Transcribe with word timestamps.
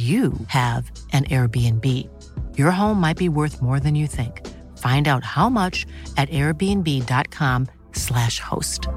you 0.00 0.32
have 0.46 0.92
an 1.12 1.24
Airbnb. 1.24 2.08
Your 2.56 2.70
home 2.70 3.00
might 3.00 3.18
be 3.18 3.28
worth 3.28 3.60
more 3.60 3.80
than 3.80 3.96
you 3.96 4.06
think. 4.06 4.46
Find 4.78 5.08
out 5.08 5.24
how 5.24 5.50
much 5.50 5.84
at 6.16 6.30
airbnb.com/slash 6.30 8.38
host. 8.40 8.88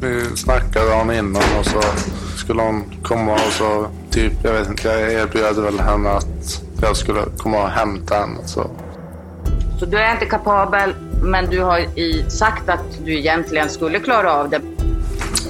Vi 0.00 0.36
snackade 0.36 0.92
om 0.92 1.10
innan 1.10 1.42
och 1.58 1.66
så 1.66 1.80
skulle 2.36 2.62
hon 2.62 2.84
komma 3.02 3.32
och 3.32 3.52
så 3.52 3.86
typ, 4.10 4.32
jag 4.42 4.52
vet 4.52 4.68
inte, 4.68 4.88
jag 4.88 5.12
erbjöd 5.12 5.56
väl 5.56 5.80
henne 5.80 6.10
att 6.10 6.62
jag 6.82 6.96
skulle 6.96 7.20
komma 7.38 7.62
och 7.62 7.68
hämta 7.68 8.14
henne. 8.14 8.46
Så. 8.46 8.70
Så 9.78 9.86
du 9.86 9.98
är 9.98 10.12
inte 10.12 10.26
kapabel, 10.26 10.94
men 11.22 11.50
du 11.50 11.60
har 11.60 11.78
i, 11.78 12.24
sagt 12.28 12.68
att 12.68 13.04
du 13.04 13.18
egentligen 13.18 13.68
skulle 13.70 14.00
klara 14.00 14.32
av 14.32 14.50
det. 14.50 14.60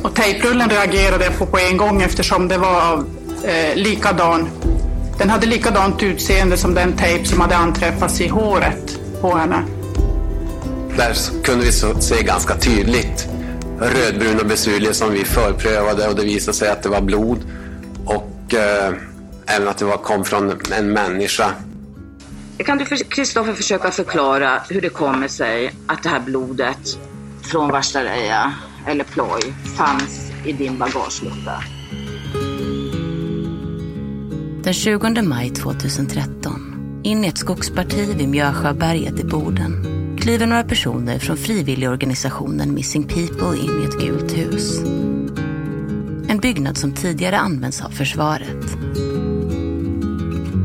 Och 0.03 0.15
tejprullen 0.15 0.69
reagerade 0.69 1.25
jag 1.25 1.39
på 1.39 1.47
på 1.47 1.59
en 1.59 1.77
gång 1.77 2.03
eftersom 2.03 2.49
det 2.49 2.59
var 2.59 2.93
av 2.93 3.07
eh, 3.45 3.77
likadan. 3.77 4.49
Den 5.19 5.31
hade 5.31 5.47
likadant 5.47 6.03
utseende 6.03 6.57
som 6.57 6.75
den 6.75 6.93
tejp 6.93 7.25
som 7.25 7.41
hade 7.41 7.57
anträffats 7.57 8.21
i 8.21 8.29
håret 8.29 9.01
på 9.21 9.37
henne. 9.37 9.63
Där 10.97 11.43
kunde 11.45 11.65
vi 11.65 11.73
se 11.73 12.23
ganska 12.23 12.55
tydligt 12.55 13.29
rödbruna 13.81 14.45
besuljer 14.45 14.93
som 14.93 15.13
vi 15.13 15.25
förprövade 15.25 16.09
och 16.09 16.17
det 16.17 16.25
visade 16.25 16.57
sig 16.57 16.69
att 16.69 16.83
det 16.83 16.89
var 16.89 17.01
blod 17.01 17.39
och 18.05 18.55
eh, 18.55 18.95
även 19.47 19.69
att 19.69 19.79
det 19.79 19.85
var, 19.85 19.97
kom 19.97 20.25
från 20.25 20.61
en 20.73 20.93
människa. 20.93 21.53
Kan 22.67 22.79
du, 22.79 22.85
Kristoffer, 22.85 23.55
försöka 23.55 23.91
förklara 23.91 24.63
hur 24.69 24.81
det 24.81 24.89
kommer 24.89 25.29
sig 25.29 25.75
att 25.87 26.03
det 26.03 26.09
här 26.09 26.21
blodet 26.21 26.99
från 27.43 27.71
Varstareja, 27.71 28.53
eller 28.87 29.05
ploj, 29.05 29.41
fanns 29.77 30.33
i 30.45 30.53
din 30.53 30.79
bagagelucka? 30.79 31.63
Den 34.63 34.75
20 34.75 35.23
maj 35.23 35.51
2013, 35.51 37.01
in 37.05 37.25
i 37.25 37.29
ett 37.29 37.39
skogsparti 37.39 38.15
vid 38.17 38.29
Mjösjöberget 38.29 39.21
i 39.21 39.25
Boden, 39.25 39.87
kliver 40.21 40.47
några 40.47 40.65
personer 40.65 41.19
från 41.19 41.37
frivilligorganisationen 41.37 42.75
Missing 42.75 43.03
People 43.03 43.59
in 43.59 43.83
i 43.83 43.85
ett 43.85 44.01
gult 44.01 44.39
hus. 44.39 44.79
En 46.29 46.39
byggnad 46.43 46.77
som 46.77 46.93
tidigare 46.93 47.39
använts 47.39 47.83
av 47.83 47.91
försvaret. 47.91 48.77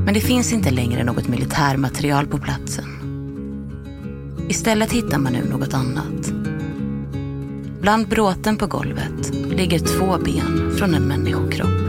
Men 0.05 0.13
det 0.13 0.21
finns 0.21 0.53
inte 0.53 0.71
längre 0.71 1.03
något 1.03 1.27
militärmaterial 1.27 2.27
på 2.27 2.37
platsen. 2.37 2.85
Istället 4.49 4.91
hittar 4.91 5.17
man 5.17 5.33
nu 5.33 5.43
något 5.49 5.73
annat. 5.73 6.31
Bland 7.81 8.07
bråten 8.07 8.57
på 8.57 8.67
golvet 8.67 9.35
ligger 9.49 9.79
två 9.79 10.17
ben 10.25 10.71
från 10.77 10.93
en 10.93 11.07
människokropp. 11.07 11.85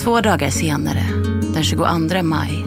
Två 0.00 0.20
dagar 0.20 0.50
senare, 0.50 1.04
den 1.54 1.64
22 1.64 2.22
maj, 2.22 2.64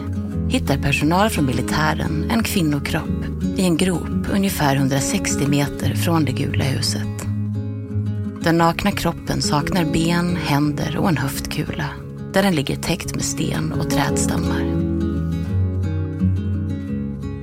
hittar 0.48 0.78
personal 0.78 1.30
från 1.30 1.46
militären 1.46 2.30
en 2.30 2.42
kvinnokropp 2.42 3.24
i 3.56 3.62
en 3.62 3.76
grop 3.76 4.26
ungefär 4.32 4.76
160 4.76 5.46
meter 5.48 5.94
från 5.94 6.24
det 6.24 6.32
gula 6.32 6.64
huset. 6.64 7.26
Den 8.42 8.58
nakna 8.58 8.90
kroppen 8.90 9.42
saknar 9.42 9.84
ben, 9.84 10.36
händer 10.36 10.96
och 10.96 11.08
en 11.08 11.16
höftkula 11.16 12.03
där 12.34 12.42
den 12.42 12.54
ligger 12.54 12.76
täckt 12.76 13.14
med 13.14 13.24
sten 13.24 13.72
och 13.72 13.90
trädstammar. 13.90 14.74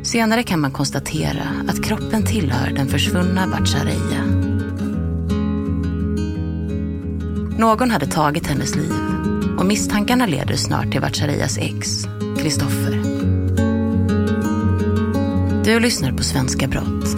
Senare 0.04 0.44
kan 0.44 0.60
man 0.60 0.72
konstatera 0.72 1.44
att 1.68 1.84
kroppen 1.84 2.26
tillhör 2.26 2.72
den 2.72 2.88
försvunna 2.88 3.48
Bachareja. 3.48 4.24
Någon 7.58 7.92
hade 7.92 8.08
tagit 8.08 8.48
hennes 8.48 8.76
liv 8.76 8.94
och 9.58 9.66
misstankarna 9.66 10.26
leder 10.26 10.56
snart 10.56 10.92
till 10.92 11.02
Bacharejas 11.02 11.58
ex, 11.58 12.06
Kristoffer. 12.38 13.02
Du 15.64 15.80
lyssnar 15.80 16.12
på 16.12 16.24
Svenska 16.24 16.68
Brott. 16.68 17.16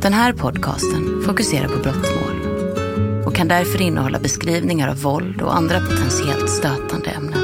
Den 0.00 0.12
här 0.12 0.32
podcasten 0.32 1.22
fokuserar 1.26 1.68
på 1.68 1.78
brottmål 1.82 2.25
och 3.36 3.38
kan 3.38 3.48
därför 3.48 3.82
innehålla 3.82 4.18
beskrivningar 4.18 4.88
av 4.88 5.02
våld 5.02 5.42
och 5.42 5.56
andra 5.56 5.80
potentiellt 5.80 6.50
stötande 6.50 7.10
ämnen. 7.10 7.42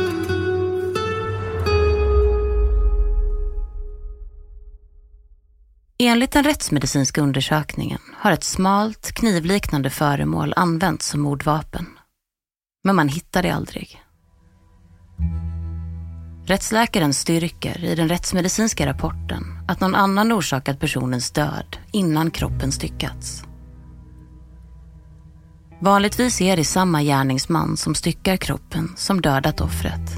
Enligt 5.98 6.32
den 6.32 6.44
rättsmedicinska 6.44 7.20
undersökningen 7.20 7.98
har 8.14 8.32
ett 8.32 8.44
smalt, 8.44 9.12
knivliknande 9.12 9.90
föremål 9.90 10.52
använts 10.56 11.08
som 11.08 11.20
mordvapen. 11.20 11.86
Men 12.84 12.96
man 12.96 13.08
hittar 13.08 13.42
det 13.42 13.50
aldrig. 13.50 14.02
Rättsläkaren 16.46 17.14
styrker 17.14 17.84
i 17.84 17.94
den 17.94 18.08
rättsmedicinska 18.08 18.86
rapporten 18.86 19.44
att 19.68 19.80
någon 19.80 19.94
annan 19.94 20.32
orsakat 20.32 20.80
personens 20.80 21.30
död 21.30 21.76
innan 21.92 22.30
kroppen 22.30 22.72
styckats. 22.72 23.44
Vanligtvis 25.82 26.40
är 26.40 26.56
det 26.56 26.64
samma 26.64 27.02
gärningsman 27.02 27.76
som 27.76 27.94
styckar 27.94 28.37
kroppen 28.37 28.93
som 28.96 29.20
dödat 29.20 29.61
offret. 29.61 30.11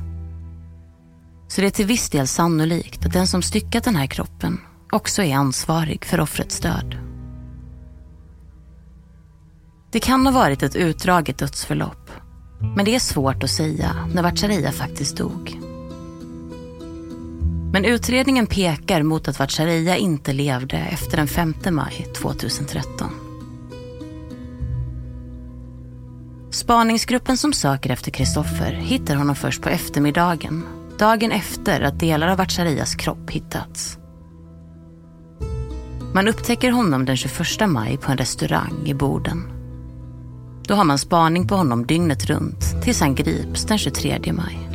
Så 1.48 1.60
det 1.60 1.66
är 1.66 1.70
till 1.70 1.86
viss 1.86 2.10
del 2.10 2.28
sannolikt 2.28 3.06
att 3.06 3.12
den 3.12 3.26
som 3.26 3.42
styckat 3.42 3.84
den 3.84 3.96
här 3.96 4.06
kroppen 4.06 4.60
också 4.92 5.22
är 5.22 5.34
ansvarig 5.34 6.04
för 6.04 6.20
offrets 6.20 6.60
död. 6.60 6.98
Det 9.92 10.00
kan 10.00 10.26
ha 10.26 10.32
varit 10.32 10.62
ett 10.62 10.76
utdraget 10.76 11.38
dödsförlopp. 11.38 12.10
Men 12.76 12.84
det 12.84 12.94
är 12.94 12.98
svårt 12.98 13.44
att 13.44 13.50
säga 13.50 14.08
när 14.14 14.22
Vatcharia 14.22 14.72
faktiskt 14.72 15.16
dog. 15.16 15.60
Men 17.72 17.84
utredningen 17.84 18.46
pekar 18.46 19.02
mot 19.02 19.28
att 19.28 19.38
Vatcharia 19.38 19.96
inte 19.96 20.32
levde 20.32 20.76
efter 20.76 21.16
den 21.16 21.28
5 21.28 21.54
maj 21.70 22.06
2013. 22.16 23.23
Spaningsgruppen 26.54 27.36
som 27.36 27.52
söker 27.52 27.90
efter 27.90 28.10
Kristoffer 28.10 28.72
hittar 28.72 29.14
honom 29.16 29.36
först 29.36 29.62
på 29.62 29.68
eftermiddagen. 29.68 30.64
Dagen 30.98 31.32
efter 31.32 31.80
att 31.80 32.00
delar 32.00 32.28
av 32.28 32.38
Vatcharias 32.38 32.94
kropp 32.94 33.30
hittats. 33.30 33.98
Man 36.12 36.28
upptäcker 36.28 36.70
honom 36.70 37.04
den 37.04 37.16
21 37.16 37.68
maj 37.68 37.96
på 37.96 38.12
en 38.12 38.18
restaurang 38.18 38.82
i 38.86 38.94
Boden. 38.94 39.42
Då 40.66 40.74
har 40.74 40.84
man 40.84 40.98
spaning 40.98 41.48
på 41.48 41.54
honom 41.56 41.86
dygnet 41.86 42.24
runt 42.24 42.82
tills 42.82 43.00
han 43.00 43.14
grips 43.14 43.64
den 43.64 43.78
23 43.78 44.32
maj. 44.32 44.70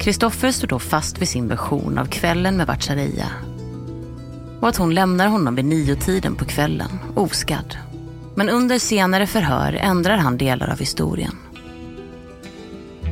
Kristoffer 0.00 0.50
står 0.50 0.68
då 0.68 0.78
fast 0.78 1.20
vid 1.20 1.28
sin 1.28 1.48
version 1.48 1.98
av 1.98 2.06
kvällen 2.06 2.56
med 2.56 2.66
Vatcharia 2.66 3.28
och 4.60 4.68
att 4.68 4.76
hon 4.76 4.94
lämnar 4.94 5.26
honom 5.26 5.54
vid 5.54 5.64
niotiden 5.64 6.34
på 6.34 6.44
kvällen, 6.44 6.90
oskadd. 7.14 7.76
Men 8.36 8.48
under 8.48 8.78
senare 8.78 9.26
förhör 9.26 9.72
ändrar 9.72 10.16
han 10.16 10.38
delar 10.38 10.70
av 10.70 10.78
historien. 10.78 11.36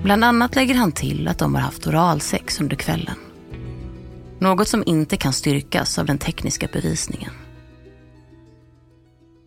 Bland 0.02 0.24
annat 0.24 0.54
lägger 0.54 0.74
han 0.74 0.92
till 0.92 1.28
att 1.28 1.38
de 1.38 1.54
har 1.54 1.62
haft 1.62 1.86
oralsex 1.86 2.60
under 2.60 2.76
kvällen. 2.76 3.16
Något 4.38 4.68
som 4.68 4.82
inte 4.86 5.16
kan 5.16 5.32
styrkas 5.32 5.98
av 5.98 6.06
den 6.06 6.18
tekniska 6.18 6.68
bevisningen. 6.72 7.30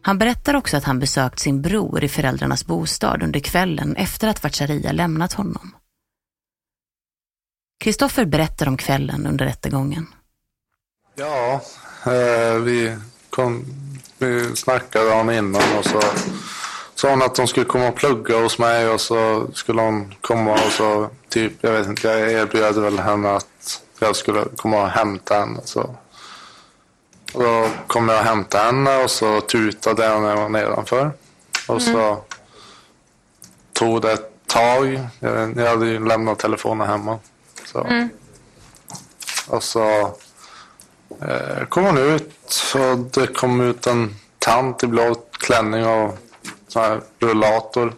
Han 0.01 0.17
berättar 0.17 0.53
också 0.53 0.77
att 0.77 0.83
han 0.83 0.99
besökt 0.99 1.39
sin 1.39 1.61
bror 1.61 2.03
i 2.03 2.09
föräldrarnas 2.09 2.65
bostad 2.65 3.23
under 3.23 3.39
kvällen 3.39 3.95
efter 3.95 4.27
att 4.27 4.43
Vatcharia 4.43 4.91
lämnat 4.91 5.33
honom. 5.33 5.75
Kristoffer 7.79 8.25
berättar 8.25 8.67
om 8.67 8.77
kvällen 8.77 9.27
under 9.27 9.45
rättegången. 9.45 10.07
Ja, 11.15 11.61
eh, 12.05 12.61
vi, 12.61 12.97
kom, 13.29 13.65
vi 14.17 14.55
snackade 14.55 15.09
dagen 15.09 15.31
innan 15.31 15.77
och 15.77 15.85
så 15.85 16.01
sa 16.95 17.09
hon 17.09 17.21
att 17.21 17.35
de 17.35 17.47
skulle 17.47 17.65
komma 17.65 17.87
och 17.87 17.95
plugga 17.95 18.41
hos 18.41 18.59
mig 18.59 18.89
och 18.89 19.01
så 19.01 19.47
skulle 19.53 19.81
hon 19.81 20.15
komma 20.21 20.53
och 20.53 20.71
så 20.71 21.09
typ, 21.29 21.53
jag 21.61 21.71
vet 21.71 21.87
inte, 21.87 22.07
jag 22.07 22.31
erbjöd 22.31 22.77
väl 22.77 22.99
henne 22.99 23.35
att 23.35 23.81
jag 23.99 24.15
skulle 24.15 24.45
komma 24.55 24.81
och 24.81 24.89
hämta 24.89 25.39
henne. 25.39 25.59
Så. 25.63 25.95
Och 27.33 27.43
då 27.43 27.69
kom 27.87 28.09
jag 28.09 28.19
och 28.19 28.25
hämtade 28.25 28.63
henne 28.63 29.03
och 29.03 29.11
så 29.11 29.41
tutade 29.41 30.05
jag 30.05 30.21
när 30.21 30.29
jag 30.29 30.37
var 30.37 30.49
nedanför. 30.49 31.11
Och 31.67 31.81
så 31.81 31.99
mm. 31.99 32.17
tog 33.73 34.01
det 34.01 34.11
ett 34.11 34.31
tag. 34.47 35.07
Jag, 35.19 35.57
jag 35.57 35.69
hade 35.69 35.87
ju 35.87 36.07
lämnat 36.07 36.39
telefonen 36.39 36.87
hemma. 36.87 37.19
Så. 37.65 37.83
Mm. 37.83 38.09
Och 39.47 39.63
så 39.63 40.15
Eh, 41.21 41.65
kom 41.65 41.85
hon 41.85 41.97
ut 41.97 42.73
och 42.75 42.97
det 42.97 43.27
kom 43.27 43.61
ut 43.61 43.87
en 43.87 44.15
tant 44.39 44.83
i 44.83 44.87
blå 44.87 45.15
klänning 45.31 45.85
och 45.85 46.17
sån 46.67 46.81
här 46.81 47.01
rullator. 47.19 47.93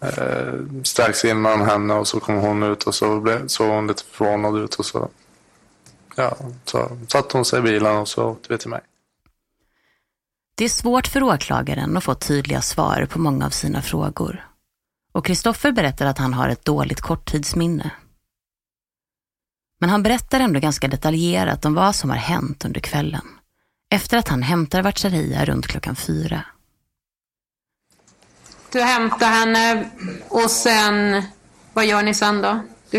Eh, 0.00 0.54
strax 0.84 1.24
innan 1.24 1.60
henne 1.62 1.94
och 1.94 2.08
så 2.08 2.20
kom 2.20 2.34
hon 2.36 2.62
ut 2.62 2.82
och 2.82 2.94
så 2.94 3.20
blev, 3.20 3.46
såg 3.46 3.70
hon 3.70 3.86
lite 3.86 4.02
förvånad 4.04 4.56
ut 4.56 4.74
och 4.74 4.86
så, 4.86 5.08
ja, 6.16 6.36
så 6.64 6.98
satte 7.08 7.36
hon 7.36 7.44
sig 7.44 7.58
i 7.58 7.62
bilen 7.62 7.96
och 7.96 8.08
så 8.08 8.24
åkte 8.24 8.52
vi 8.52 8.58
till 8.58 8.70
mig. 8.70 8.80
Det 10.54 10.64
är 10.64 10.68
svårt 10.68 11.06
för 11.06 11.22
åklagaren 11.22 11.96
att 11.96 12.04
få 12.04 12.14
tydliga 12.14 12.62
svar 12.62 13.06
på 13.10 13.18
många 13.18 13.46
av 13.46 13.50
sina 13.50 13.82
frågor. 13.82 14.44
Och 15.12 15.26
Kristoffer 15.26 15.72
berättar 15.72 16.06
att 16.06 16.18
han 16.18 16.34
har 16.34 16.48
ett 16.48 16.64
dåligt 16.64 17.00
korttidsminne. 17.00 17.90
Men 19.78 19.90
han 19.90 20.02
berättar 20.02 20.40
ändå 20.40 20.60
ganska 20.60 20.88
detaljerat 20.88 21.64
om 21.64 21.74
vad 21.74 21.94
som 21.94 22.10
har 22.10 22.16
hänt 22.16 22.64
under 22.64 22.80
kvällen. 22.80 23.28
Efter 23.90 24.16
att 24.16 24.28
han 24.28 24.42
hämtar 24.42 24.82
Vatcharia 24.82 25.44
runt 25.44 25.66
klockan 25.66 25.96
fyra. 25.96 26.44
Du 28.72 28.80
hämtar 28.80 29.26
henne 29.26 29.90
och 30.28 30.50
sen, 30.50 31.22
vad 31.72 31.86
gör 31.86 32.02
ni 32.02 32.14
sen 32.14 32.42
då? 32.42 32.60
Du... 32.90 32.98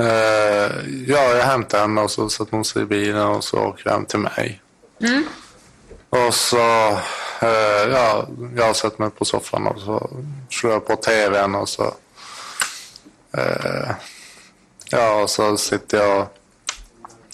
Uh, 0.00 1.06
ja, 1.06 1.36
jag 1.36 1.44
hämtar 1.44 1.80
henne 1.80 2.00
och 2.00 2.10
så 2.10 2.28
sätter 2.28 2.52
hon 2.52 2.64
sig 2.64 2.82
i 2.82 2.84
bilen 2.84 3.26
och 3.26 3.44
så 3.44 3.58
åker 3.58 3.90
hem 3.90 4.04
till 4.04 4.18
mig. 4.18 4.62
Mm. 5.00 5.24
Och 6.10 6.34
så, 6.34 6.90
uh, 7.42 7.92
ja, 7.92 8.28
jag 8.56 8.76
sätter 8.76 9.02
mig 9.02 9.10
på 9.10 9.24
soffan 9.24 9.66
och 9.66 9.80
så 9.80 10.10
slår 10.50 10.72
jag 10.72 10.86
på 10.86 10.96
tvn 10.96 11.54
och 11.54 11.68
så, 11.68 11.84
uh, 13.38 13.90
ja, 14.90 15.22
och 15.22 15.30
så 15.30 15.56
sitter 15.56 15.98
jag 15.98 16.20
och 16.22 16.28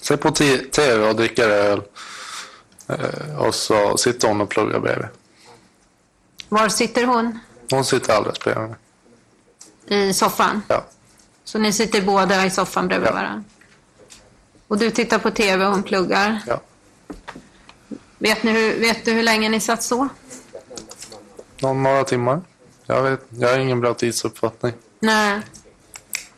ser 0.00 0.16
på 0.16 0.30
tv 0.30 1.08
och 1.08 1.16
dricker 1.16 1.48
öl. 1.48 1.82
och 3.38 3.54
så 3.54 3.96
sitter 3.96 4.28
hon 4.28 4.40
och 4.40 4.48
pluggar 4.48 4.80
bredvid. 4.80 5.08
Var 6.48 6.68
sitter 6.68 7.04
hon? 7.04 7.38
Hon 7.70 7.84
sitter 7.84 8.12
alldeles 8.12 8.40
bredvid 8.40 8.68
mig. 8.68 8.78
I 10.08 10.12
soffan? 10.12 10.62
Ja. 10.68 10.84
Så 11.44 11.58
ni 11.58 11.72
sitter 11.72 12.02
båda 12.02 12.46
i 12.46 12.50
soffan 12.50 12.88
bredvid 12.88 13.08
ja. 13.08 13.12
varandra? 13.12 13.44
Och 14.68 14.78
du 14.78 14.90
tittar 14.90 15.18
på 15.18 15.30
tv 15.30 15.66
och 15.66 15.72
hon 15.72 15.82
pluggar? 15.82 16.42
Ja. 16.46 16.60
Vet, 18.18 18.42
ni 18.42 18.52
hur, 18.52 18.80
vet 18.80 19.04
du 19.04 19.12
hur 19.12 19.22
länge 19.22 19.48
ni 19.48 19.60
satt 19.60 19.82
så? 19.82 20.08
Någon, 21.58 21.82
några 21.82 22.04
timmar. 22.04 22.40
Jag, 22.86 23.02
vet, 23.02 23.20
jag 23.28 23.48
har 23.48 23.58
ingen 23.58 23.80
bra 23.80 23.94
tidsuppfattning. 23.94 24.72
Nej. 25.00 25.40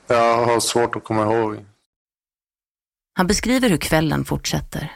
Jag 0.06 0.44
har 0.46 0.60
svårt 0.60 0.96
att 0.96 1.04
komma 1.04 1.22
ihåg. 1.22 1.64
Han 3.14 3.26
beskriver 3.26 3.68
hur 3.68 3.76
kvällen 3.76 4.24
fortsätter. 4.24 4.92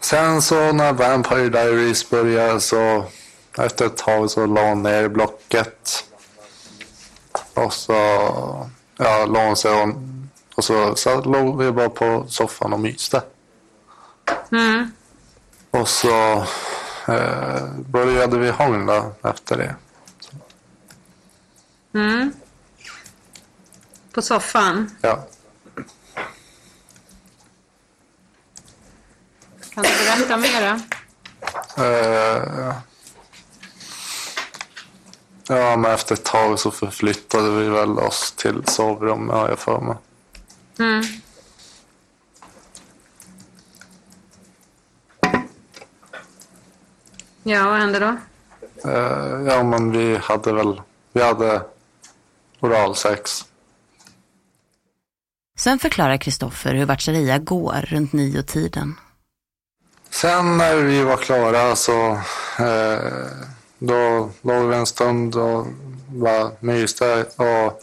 Sen 0.00 0.42
så 0.42 0.72
när 0.72 0.92
Vampire 0.92 1.48
Diaries 1.48 2.10
börjar 2.10 2.58
så 2.58 3.04
efter 3.58 3.86
ett 3.86 3.96
tag 3.96 4.30
så 4.30 4.46
la 4.46 4.68
hon 4.68 4.82
ner 4.82 5.08
blocket. 5.08 6.04
Och 7.54 7.72
så 7.72 7.92
ja, 8.96 9.26
la 9.26 9.46
hon 9.46 9.56
sig 9.56 9.82
och, 9.82 9.88
och 10.54 10.64
så, 10.64 10.94
så 10.94 11.20
låg 11.20 11.62
vi 11.62 11.72
bara 11.72 11.88
på 11.88 12.24
soffan 12.28 12.72
och 12.72 12.80
myste. 12.80 13.22
Mm. 14.52 14.92
Och 15.70 15.88
så 15.88 16.44
eh, 17.08 17.68
började 17.76 18.38
vi 18.38 18.50
hångla 18.50 19.12
efter 19.22 19.56
det. 19.56 19.74
Mm. 21.94 22.32
På 24.12 24.22
soffan? 24.22 24.90
Ja. 25.00 25.26
Kan 29.74 29.82
du 29.82 29.88
berätta 29.88 30.36
mer? 30.36 30.80
Eh, 31.76 32.74
Ja, 35.48 35.76
men 35.76 35.90
efter 35.90 36.14
ett 36.14 36.24
tag 36.24 36.58
så 36.58 36.70
förflyttade 36.70 37.50
vi 37.50 37.68
väl 37.68 37.98
oss 37.98 38.32
till 38.32 38.62
sovrum, 38.66 39.28
har 39.28 39.48
jag 39.48 39.58
för 39.58 39.80
mig. 39.80 39.96
Mm. 40.78 41.02
Ja, 47.42 47.68
vad 47.68 47.78
hände 47.78 47.98
då? 47.98 48.16
Uh, 48.90 49.42
ja, 49.46 49.62
men 49.62 49.92
vi 49.92 50.16
hade 50.16 50.52
väl, 50.52 50.82
vi 51.12 51.22
hade 51.22 51.62
oralsex. 52.60 53.44
Sen 55.62 55.78
förklarar 55.78 56.16
Kristoffer 56.16 56.74
hur 56.74 56.86
Vatcharia 56.86 57.38
går 57.38 57.84
runt 57.88 58.12
nio 58.12 58.42
tiden. 58.42 58.94
Sen 60.10 60.58
när 60.58 60.76
vi 60.76 61.02
var 61.02 61.16
klara 61.16 61.76
så 61.76 62.10
uh, 62.60 62.98
då 63.78 64.30
låg 64.42 64.68
vi 64.68 64.76
en 64.76 64.86
stund 64.86 65.34
och 65.36 65.66
bara 66.06 66.50
myste 66.60 67.26
och 67.36 67.82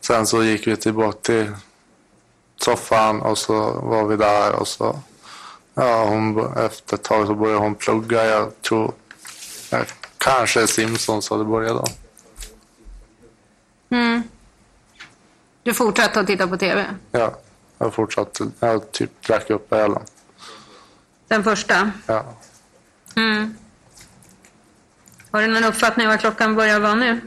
sen 0.00 0.26
så 0.26 0.44
gick 0.44 0.66
vi 0.66 0.76
tillbaka 0.76 1.18
till 1.22 1.52
soffan 2.56 3.20
och 3.20 3.38
så 3.38 3.72
var 3.72 4.04
vi 4.04 4.16
där 4.16 4.52
och 4.52 4.68
så 4.68 5.00
ja, 5.74 6.04
hon, 6.04 6.56
efter 6.56 6.94
ett 6.94 7.02
tag 7.02 7.26
så 7.26 7.34
började 7.34 7.60
hon 7.60 7.74
plugga. 7.74 8.24
Jag 8.24 8.62
tror 8.62 8.92
ja, 9.70 9.84
kanske 10.18 10.66
Simpsons 10.66 11.30
hade 11.30 11.44
börjat 11.44 11.76
då. 11.76 11.86
Mm. 13.96 14.22
Du 15.62 15.74
fortsatte 15.74 16.20
att 16.20 16.26
titta 16.26 16.46
på 16.48 16.56
tv? 16.56 16.94
Ja, 17.12 17.38
jag 17.78 17.94
fortsatte. 17.94 18.50
Jag 18.60 18.92
typ 18.92 19.22
drack 19.26 19.50
upp 19.50 19.72
ölen. 19.72 20.02
Den 21.28 21.44
första? 21.44 21.90
Ja. 22.06 22.24
Mm. 23.16 23.56
Har 25.30 25.40
du 25.42 25.46
någon 25.46 25.64
uppfattning 25.64 26.06
vad 26.08 26.20
klockan 26.20 26.54
börjar 26.54 26.80
vara 26.80 26.94
nu? 26.94 27.20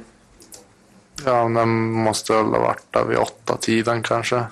Ja, 1.25 1.31
den 1.49 1.69
måste 1.91 2.33
väl 2.33 2.45
ha 2.45 2.59
varit 2.59 2.85
där 2.91 3.03
vid 3.05 3.17
åtta 3.17 3.57
tiden 3.57 4.03
kanske. 4.03 4.43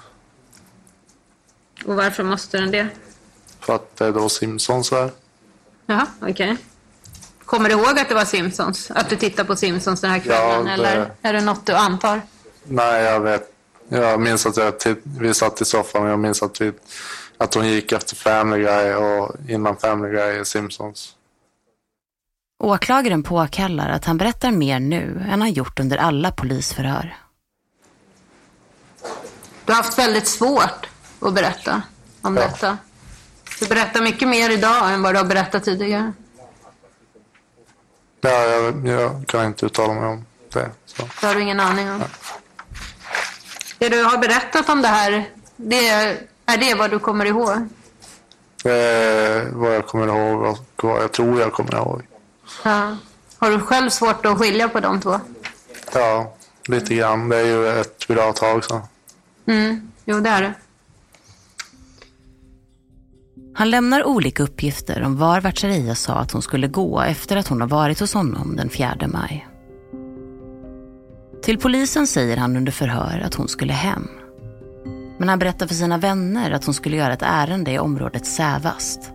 Och 1.86 1.96
varför 1.96 2.24
måste 2.24 2.58
den 2.58 2.72
det? 2.72 2.88
För 3.60 3.75
att 3.75 3.96
det 3.96 4.06
är 4.06 4.12
då 4.12 4.30
Simpsons 4.30 4.92
är. 4.92 5.12
Jaha, 5.86 6.08
okej. 6.22 6.58
Kommer 7.46 7.70
du 7.70 7.75
ihåg 7.75 8.00
att 8.00 8.10
det 8.10 8.16
var 8.16 8.25
Simpsons? 8.25 8.92
Att 8.92 9.10
du 9.10 9.16
tittar 9.16 9.44
på 9.44 9.56
Simpsons 9.56 10.02
den 10.02 10.12
här 10.12 10.20
kvällen? 10.20 10.66
det- 10.66 10.72
Eller 10.74 11.12
är 11.22 11.34
det 11.34 11.42
något 11.42 11.66
du 11.66 11.74
antar? 11.74 12.22
Nej, 12.63 13.04
jag 13.04 13.20
vet. 13.20 13.52
Jag 13.90 14.20
minns 14.22 14.46
att 14.46 14.58
jag 14.58 14.80
titt- 14.80 15.02
vi 15.04 15.34
satt 15.34 15.62
i 15.62 15.66
soffan 15.66 16.04
och 16.04 16.10
jag 16.10 16.20
minns 16.20 16.44
att, 16.44 16.62
vi, 16.62 16.72
att 17.38 17.54
hon 17.54 17.68
gick 17.68 17.92
efter 17.92 18.16
Family 18.16 18.63
Guy 18.63 18.94
och 18.94 19.36
innan 19.50 19.78
Family 19.78 20.12
Guy 20.13 20.38
är 20.40 20.44
Simpsons. 20.44 21.16
Åklagaren 22.63 23.24
påkallar 23.24 23.90
att 23.90 24.06
han 24.06 24.18
berättar 24.18 24.52
mer 24.52 24.80
nu 24.80 25.25
än 25.32 25.42
han 25.42 25.52
gjort 25.54 25.80
under 25.80 25.98
alla 25.98 26.32
polisförhör. 26.32 27.18
Du 29.66 29.72
har 29.74 29.78
haft 29.84 29.98
väldigt 30.00 30.28
svårt 30.28 30.88
att 31.20 31.34
berätta 31.34 31.82
om 32.22 32.36
detta. 32.36 32.78
Du 33.60 33.68
berättar 33.68 34.02
mycket 34.02 34.28
mer 34.28 34.50
idag 34.50 34.94
än 34.94 35.02
vad 35.02 35.13
du 35.13 35.18
har 35.18 35.25
berättat 35.25 35.63
tidigare. 35.63 36.13
Ja, 38.22 38.30
jag, 38.30 38.88
jag 38.88 39.28
kan 39.28 39.46
inte 39.46 39.66
uttala 39.66 39.94
mig 39.94 40.06
om 40.08 40.25
det. 40.54 40.72
Så. 40.86 41.04
Det 41.22 41.28
har 41.28 41.36
du 41.36 41.42
ingen 41.42 41.60
aning 41.60 41.92
om. 41.92 42.02
Det 43.84 43.90
du 43.90 44.04
har 44.04 44.18
berättat 44.18 44.70
om 44.70 44.82
det 44.82 44.88
här, 44.88 45.30
det 45.56 45.88
är, 45.88 46.18
det 46.46 46.75
vad 46.75 46.92
du 46.92 47.00
kommer 47.00 47.25
ihåg? 47.25 47.50
Är 48.63 49.50
vad 49.52 49.75
jag 49.75 49.88
kommer 49.88 50.08
ihåg 50.08 50.42
och 50.42 50.84
vad 50.84 51.04
jag 51.04 51.12
tror 51.12 51.40
jag 51.40 51.54
kommer 51.54 51.75
ihåg. 51.75 52.02
Ja. 52.63 52.98
Har 53.38 53.52
du 53.52 53.60
själv 53.60 53.90
svårt 53.90 54.25
att 54.25 54.38
skilja 54.38 54.70
på 54.70 54.80
de 54.80 55.02
två? 55.02 55.20
Ja, 55.94 56.34
lite 56.68 56.96
grann. 56.96 57.30
Det 57.30 57.38
är 57.38 57.46
ju 57.46 57.68
ett 57.68 58.08
bra 58.08 58.34
tag 58.34 58.66
sedan. 58.66 58.82
Mm, 59.46 59.92
jo 60.06 60.20
det 60.20 60.30
är 60.30 60.42
det. 60.42 60.54
Han 63.56 63.70
lämnar 63.70 64.04
olika 64.04 64.44
uppgifter 64.44 65.04
om 65.04 65.18
var 65.18 65.42
Vatcharia 65.42 65.96
sa 65.96 66.13
att 66.13 66.32
hon 66.32 66.42
skulle 66.42 66.68
gå 66.68 67.02
efter 67.02 67.38
att 67.38 67.48
hon 67.48 67.62
har 67.62 67.68
varit 67.68 68.00
hos 68.00 68.13
honom 68.13 68.56
den 68.56 68.70
4 68.70 68.96
maj. 69.08 69.48
Till 71.44 71.58
polisen 71.58 72.08
säger 72.08 72.38
han 72.38 72.58
under 72.58 72.72
förhör 72.72 73.24
att 73.26 73.34
hon 73.34 73.48
skulle 73.48 73.74
hem. 73.74 74.08
Men 75.18 75.30
han 75.30 75.40
berättar 75.40 75.68
för 75.68 75.76
sina 75.76 75.98
vänner 75.98 76.52
att 76.52 76.66
hon 76.66 76.74
skulle 76.74 76.98
göra 76.98 77.14
ett 77.14 77.22
ärende 77.22 77.72
i 77.72 77.80
området 77.80 78.26
Sävast. 78.26 79.12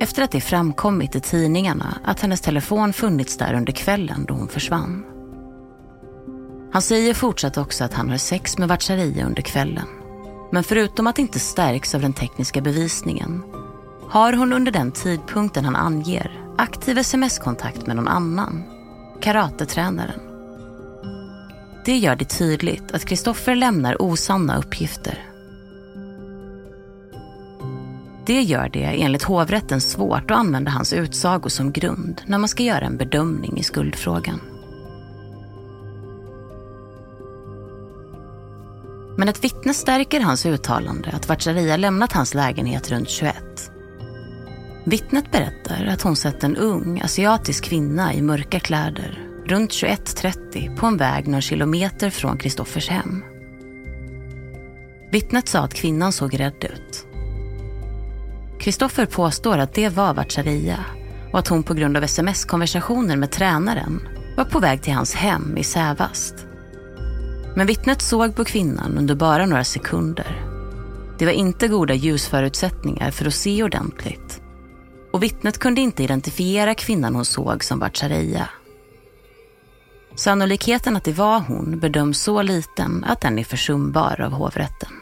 Efter 0.00 0.22
att 0.22 0.30
det 0.30 0.40
framkommit 0.40 1.16
i 1.16 1.20
tidningarna 1.20 1.98
att 2.04 2.20
hennes 2.20 2.40
telefon 2.40 2.92
funnits 2.92 3.36
där 3.36 3.54
under 3.54 3.72
kvällen 3.72 4.24
då 4.28 4.34
hon 4.34 4.48
försvann. 4.48 5.04
Han 6.72 6.82
säger 6.82 7.14
fortsatt 7.14 7.56
också 7.56 7.84
att 7.84 7.94
han 7.94 8.10
har 8.10 8.16
sex 8.16 8.58
med 8.58 8.68
Vatcharia 8.68 9.26
under 9.26 9.42
kvällen. 9.42 9.86
Men 10.52 10.64
förutom 10.64 11.06
att 11.06 11.16
det 11.16 11.22
inte 11.22 11.38
stärks 11.38 11.94
av 11.94 12.00
den 12.00 12.12
tekniska 12.12 12.60
bevisningen 12.60 13.42
har 14.08 14.32
hon 14.32 14.52
under 14.52 14.72
den 14.72 14.92
tidpunkten 14.92 15.64
han 15.64 15.76
anger 15.76 16.40
aktiv 16.58 16.98
sms-kontakt 16.98 17.86
med 17.86 17.96
någon 17.96 18.08
annan, 18.08 18.62
karatetränaren. 19.20 20.25
Det 21.86 21.96
gör 21.96 22.16
det 22.16 22.24
tydligt 22.24 22.92
att 22.92 23.04
Kristoffer 23.04 23.54
lämnar 23.54 24.02
osanna 24.02 24.58
uppgifter. 24.58 25.24
Det 28.26 28.42
gör 28.42 28.68
det 28.68 29.02
enligt 29.02 29.22
hovrätten 29.22 29.80
svårt 29.80 30.30
att 30.30 30.36
använda 30.36 30.70
hans 30.70 30.92
utsago 30.92 31.48
som 31.48 31.72
grund 31.72 32.22
när 32.26 32.38
man 32.38 32.48
ska 32.48 32.62
göra 32.62 32.84
en 32.84 32.96
bedömning 32.96 33.58
i 33.58 33.62
skuldfrågan. 33.62 34.40
Men 39.16 39.28
ett 39.28 39.44
vittne 39.44 39.74
stärker 39.74 40.20
hans 40.20 40.46
uttalande 40.46 41.10
att 41.10 41.28
Vatcharia 41.28 41.76
lämnat 41.76 42.12
hans 42.12 42.34
lägenhet 42.34 42.90
runt 42.90 43.08
21. 43.08 43.36
Vittnet 44.84 45.32
berättar 45.32 45.86
att 45.86 46.02
hon 46.02 46.16
sett 46.16 46.44
en 46.44 46.56
ung 46.56 47.00
asiatisk 47.00 47.64
kvinna 47.64 48.14
i 48.14 48.22
mörka 48.22 48.60
kläder 48.60 49.25
runt 49.46 49.70
21.30 49.70 50.76
på 50.76 50.86
en 50.86 50.96
väg 50.96 51.26
några 51.26 51.40
kilometer 51.40 52.10
från 52.10 52.38
Kristoffers 52.38 52.88
hem. 52.88 53.24
Vittnet 55.12 55.48
sa 55.48 55.58
att 55.58 55.74
kvinnan 55.74 56.12
såg 56.12 56.40
rädd 56.40 56.64
ut. 56.64 57.06
Kristoffer 58.60 59.06
påstår 59.06 59.58
att 59.58 59.74
det 59.74 59.88
var 59.88 60.14
Vatcharia 60.14 60.84
och 61.32 61.38
att 61.38 61.48
hon 61.48 61.62
på 61.62 61.74
grund 61.74 61.96
av 61.96 62.02
sms-konversationer 62.02 63.16
med 63.16 63.30
tränaren 63.30 64.08
var 64.36 64.44
på 64.44 64.58
väg 64.58 64.82
till 64.82 64.92
hans 64.92 65.14
hem 65.14 65.56
i 65.56 65.64
Sävast. 65.64 66.34
Men 67.56 67.66
vittnet 67.66 68.02
såg 68.02 68.36
på 68.36 68.44
kvinnan 68.44 68.98
under 68.98 69.14
bara 69.14 69.46
några 69.46 69.64
sekunder. 69.64 70.42
Det 71.18 71.24
var 71.24 71.32
inte 71.32 71.68
goda 71.68 71.94
ljusförutsättningar 71.94 73.10
för 73.10 73.26
att 73.26 73.34
se 73.34 73.62
ordentligt. 73.62 74.40
Och 75.12 75.22
vittnet 75.22 75.58
kunde 75.58 75.80
inte 75.80 76.04
identifiera 76.04 76.74
kvinnan 76.74 77.14
hon 77.14 77.24
såg 77.24 77.64
som 77.64 77.78
Vatcharia. 77.78 78.48
Sannolikheten 80.16 80.96
att 80.96 81.04
det 81.04 81.12
var 81.12 81.40
hon 81.40 81.78
bedöms 81.78 82.20
så 82.20 82.42
liten 82.42 83.04
att 83.04 83.20
den 83.20 83.38
är 83.38 83.44
försumbar 83.44 84.20
av 84.20 84.32
hovrätten. 84.32 84.92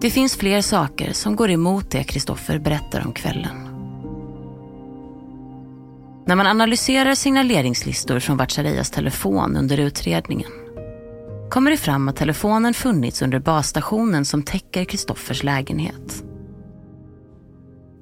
Det 0.00 0.10
finns 0.10 0.36
fler 0.36 0.60
saker 0.60 1.12
som 1.12 1.36
går 1.36 1.50
emot 1.50 1.90
det 1.90 2.04
Kristoffer 2.04 2.58
berättar 2.58 3.06
om 3.06 3.12
kvällen. 3.12 3.56
När 6.26 6.36
man 6.36 6.46
analyserar 6.46 7.14
signaleringslistor 7.14 8.20
från 8.20 8.36
Vatcharias 8.36 8.90
telefon 8.90 9.56
under 9.56 9.80
utredningen 9.80 10.50
kommer 11.50 11.70
det 11.70 11.76
fram 11.76 12.08
att 12.08 12.16
telefonen 12.16 12.74
funnits 12.74 13.22
under 13.22 13.38
basstationen 13.38 14.24
som 14.24 14.42
täcker 14.42 14.84
Kristoffers 14.84 15.42
lägenhet. 15.42 16.24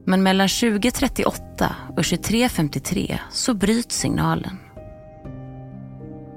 Men 0.05 0.23
mellan 0.23 0.47
20.38 0.47 1.75
och 1.97 2.03
23.53 2.03 3.19
så 3.31 3.55
bryts 3.55 3.99
signalen. 3.99 4.59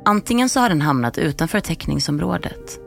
Antingen 0.06 0.50
så 0.50 0.60
har 0.60 0.70
den 0.70 0.82
hamnat 0.82 1.18
utanför 1.18 1.60
täckningsområdet 1.60 2.80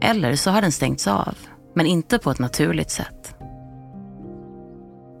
eller 0.00 0.36
så 0.36 0.50
har 0.50 0.62
den 0.62 0.72
stängts 0.72 1.06
av, 1.06 1.34
men 1.74 1.86
inte 1.86 2.18
på 2.18 2.30
ett 2.30 2.38
naturligt 2.38 2.90
sätt. 2.90 3.34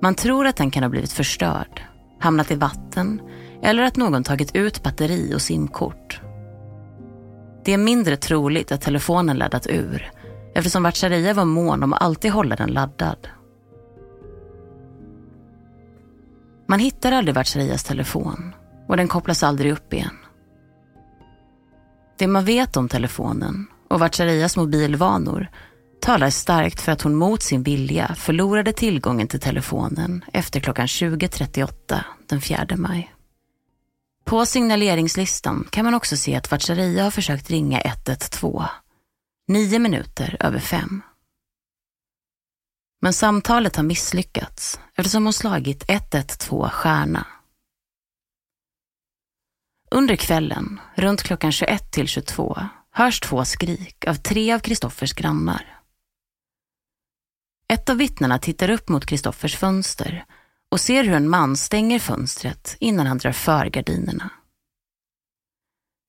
Man 0.02 0.14
tror 0.14 0.46
att 0.46 0.56
den 0.56 0.70
kan 0.70 0.82
ha 0.82 0.90
blivit 0.90 1.12
förstörd, 1.12 1.82
hamnat 2.18 2.50
i 2.50 2.54
vatten 2.54 3.20
eller 3.62 3.82
att 3.82 3.96
någon 3.96 4.24
tagit 4.24 4.56
ut 4.56 4.82
batteri 4.82 5.34
och 5.34 5.42
simkort. 5.42 6.20
Det 7.64 7.72
är 7.72 7.78
mindre 7.78 8.16
troligt 8.16 8.72
att 8.72 8.80
telefonen 8.80 9.36
laddat 9.36 9.66
ur 9.66 10.10
eftersom 10.54 10.82
Vatcharia 10.82 11.34
var 11.34 11.44
mån 11.44 11.82
om 11.82 11.92
att 11.92 12.02
alltid 12.02 12.32
hålla 12.32 12.56
den 12.56 12.70
laddad. 12.70 13.28
Man 16.70 16.80
hittar 16.80 17.12
aldrig 17.12 17.34
Vatcharias 17.34 17.84
telefon 17.84 18.54
och 18.88 18.96
den 18.96 19.08
kopplas 19.08 19.42
aldrig 19.42 19.72
upp 19.72 19.92
igen. 19.92 20.18
Det 22.18 22.26
man 22.26 22.44
vet 22.44 22.76
om 22.76 22.88
telefonen 22.88 23.66
och 23.88 24.00
Vatcharias 24.00 24.56
mobilvanor 24.56 25.48
talar 26.00 26.30
starkt 26.30 26.80
för 26.80 26.92
att 26.92 27.02
hon 27.02 27.14
mot 27.14 27.42
sin 27.42 27.62
vilja 27.62 28.14
förlorade 28.14 28.72
tillgången 28.72 29.28
till 29.28 29.40
telefonen 29.40 30.24
efter 30.32 30.60
klockan 30.60 30.86
20.38 30.86 31.98
den 32.28 32.40
4 32.40 32.66
maj. 32.76 33.14
På 34.24 34.46
signaleringslistan 34.46 35.68
kan 35.70 35.84
man 35.84 35.94
också 35.94 36.16
se 36.16 36.36
att 36.36 36.50
Vatcharia 36.50 37.04
har 37.04 37.10
försökt 37.10 37.50
ringa 37.50 37.80
112, 37.80 38.64
nio 39.48 39.78
minuter 39.78 40.36
över 40.40 40.58
fem. 40.58 41.02
Men 43.00 43.12
samtalet 43.12 43.76
har 43.76 43.82
misslyckats 43.82 44.80
eftersom 44.96 45.24
hon 45.24 45.32
slagit 45.32 45.84
112 45.88 46.68
stjärna. 46.68 47.26
Under 49.90 50.16
kvällen, 50.16 50.80
runt 50.94 51.22
klockan 51.22 51.52
21 51.52 51.92
till 51.92 52.08
22, 52.08 52.58
hörs 52.90 53.20
två 53.20 53.44
skrik 53.44 54.06
av 54.06 54.14
tre 54.14 54.52
av 54.52 54.58
Kristoffers 54.58 55.12
grannar. 55.12 55.80
Ett 57.68 57.88
av 57.88 57.96
vittnena 57.96 58.38
tittar 58.38 58.70
upp 58.70 58.88
mot 58.88 59.06
Kristoffers 59.06 59.56
fönster 59.56 60.24
och 60.70 60.80
ser 60.80 61.04
hur 61.04 61.14
en 61.14 61.28
man 61.28 61.56
stänger 61.56 61.98
fönstret 61.98 62.76
innan 62.80 63.06
han 63.06 63.18
drar 63.18 63.32
för 63.32 63.66
gardinerna. 63.66 64.30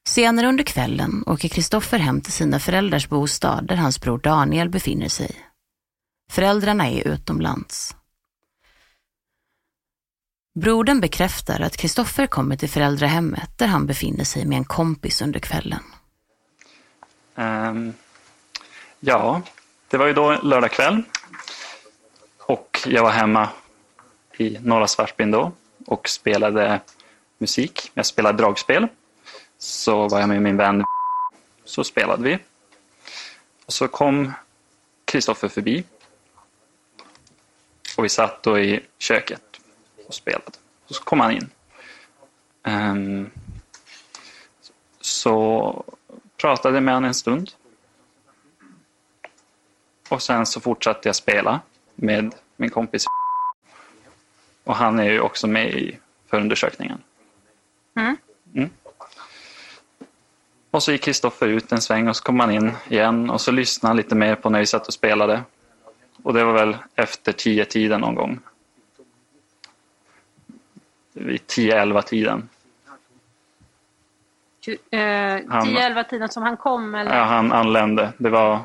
Senare 0.08 0.48
under 0.48 0.64
kvällen 0.64 1.24
åker 1.28 1.50
Kristoffer 1.50 2.00
hem 2.00 2.22
till 2.22 2.34
sina 2.34 2.60
föräldrars 2.60 3.10
bostad 3.10 3.68
där 3.68 3.76
hans 3.76 4.02
bror 4.02 4.18
Daniel 4.18 4.70
befinner 4.70 5.10
sig. 5.10 5.51
Föräldrarna 6.32 6.90
är 6.90 7.08
utomlands. 7.08 7.96
Brodern 10.60 11.00
bekräftar 11.00 11.60
att 11.60 11.78
Kristoffer 11.78 12.28
kommer 12.28 12.56
till 12.56 12.70
föräldrahemmet 12.70 13.50
där 13.58 13.68
han 13.68 13.86
befinner 13.86 14.24
sig 14.24 14.46
med 14.46 14.58
en 14.58 14.66
kompis 14.66 15.22
under 15.22 15.40
kvällen. 15.40 15.84
Um, 17.36 17.94
ja, 19.00 19.42
det 19.88 19.98
var 19.98 20.08
ju 20.08 20.14
då 20.14 20.32
lördag 20.32 20.72
kväll. 20.72 21.04
Och 22.40 22.80
jag 22.86 23.04
var 23.04 23.12
hemma 23.12 23.50
i 24.38 24.58
norra 24.62 24.88
Svartbyn 24.88 25.32
då 25.32 25.52
och 25.86 26.10
spelade 26.10 26.82
musik. 27.38 27.92
Jag 27.94 28.06
spelade 28.06 28.38
dragspel. 28.38 28.88
så 29.58 30.08
var 30.08 30.20
jag 30.20 30.30
med 30.30 30.42
min 30.42 30.58
vän. 30.58 30.84
Så 31.66 31.84
spelade 31.84 32.24
vi. 32.24 32.40
Och 33.66 33.74
så 33.74 33.88
kom 33.88 34.34
Kristoffer 35.06 35.48
förbi. 35.48 35.84
Och 38.02 38.06
vi 38.06 38.10
satt 38.10 38.44
då 38.44 38.60
i 38.60 38.80
köket 38.98 39.42
och 40.08 40.14
spelade. 40.14 40.52
Och 40.88 40.96
så 40.96 41.04
kom 41.04 41.20
han 41.20 41.32
in. 41.32 41.50
Um, 42.64 43.32
så 45.02 45.86
pratade 46.38 46.82
med 46.82 46.94
honom 46.94 47.08
en 47.08 47.14
stund. 47.14 47.52
Och 50.10 50.22
sen 50.22 50.46
så 50.46 50.60
fortsatte 50.62 51.08
jag 51.08 51.16
spela 51.16 51.60
med 51.96 52.36
min 52.56 52.70
kompis. 52.70 53.06
Och 54.64 54.76
han 54.76 55.00
är 55.00 55.10
ju 55.10 55.20
också 55.20 55.48
med 55.48 55.70
i 55.70 55.98
förundersökningen. 56.28 57.02
Mm. 57.96 58.18
Mm. 58.56 58.70
Och 60.72 60.84
så 60.84 60.92
gick 60.92 61.04
Kristoffer 61.04 61.48
ut 61.48 61.72
en 61.72 61.82
sväng 61.82 62.08
och 62.08 62.16
så 62.16 62.24
kom 62.24 62.40
han 62.40 62.52
in 62.52 62.72
igen 62.90 63.30
och 63.30 63.42
så 63.42 63.52
lyssnade 63.52 63.90
han 63.90 63.98
lite 63.98 64.16
mer 64.16 64.36
på 64.36 64.50
när 64.50 64.60
vi 64.60 64.66
satt 64.66 64.88
och 64.88 64.94
spelade. 64.94 65.44
Och 66.24 66.34
det 66.34 66.44
var 66.44 66.54
väl 66.54 66.78
efter 66.96 67.32
tio 67.32 67.66
tiden 67.66 68.02
någon 68.02 68.16
gång. 68.16 68.40
Vid 71.14 71.42
10-11 71.42 72.02
tiden. 72.02 72.50
Eh, 74.68 75.00
10-11 75.00 76.04
tiden 76.04 76.30
som 76.30 76.44
han 76.44 76.58
kom 76.58 76.96
eller? 76.96 77.18
Ja, 77.18 77.24
han 77.24 77.52
anlände. 77.52 78.14
Det 78.18 78.30
var... 78.30 78.60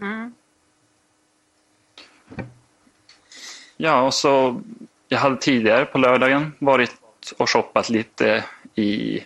Mm. 0.00 0.34
Ja, 3.76 4.02
och 4.02 4.14
så... 4.14 4.62
Jag 5.08 5.18
hade 5.18 5.36
tidigare 5.36 5.84
på 5.84 5.98
lördagen 5.98 6.52
varit 6.58 7.00
och 7.38 7.50
shoppat 7.50 7.88
lite 7.88 8.44
i, 8.74 9.20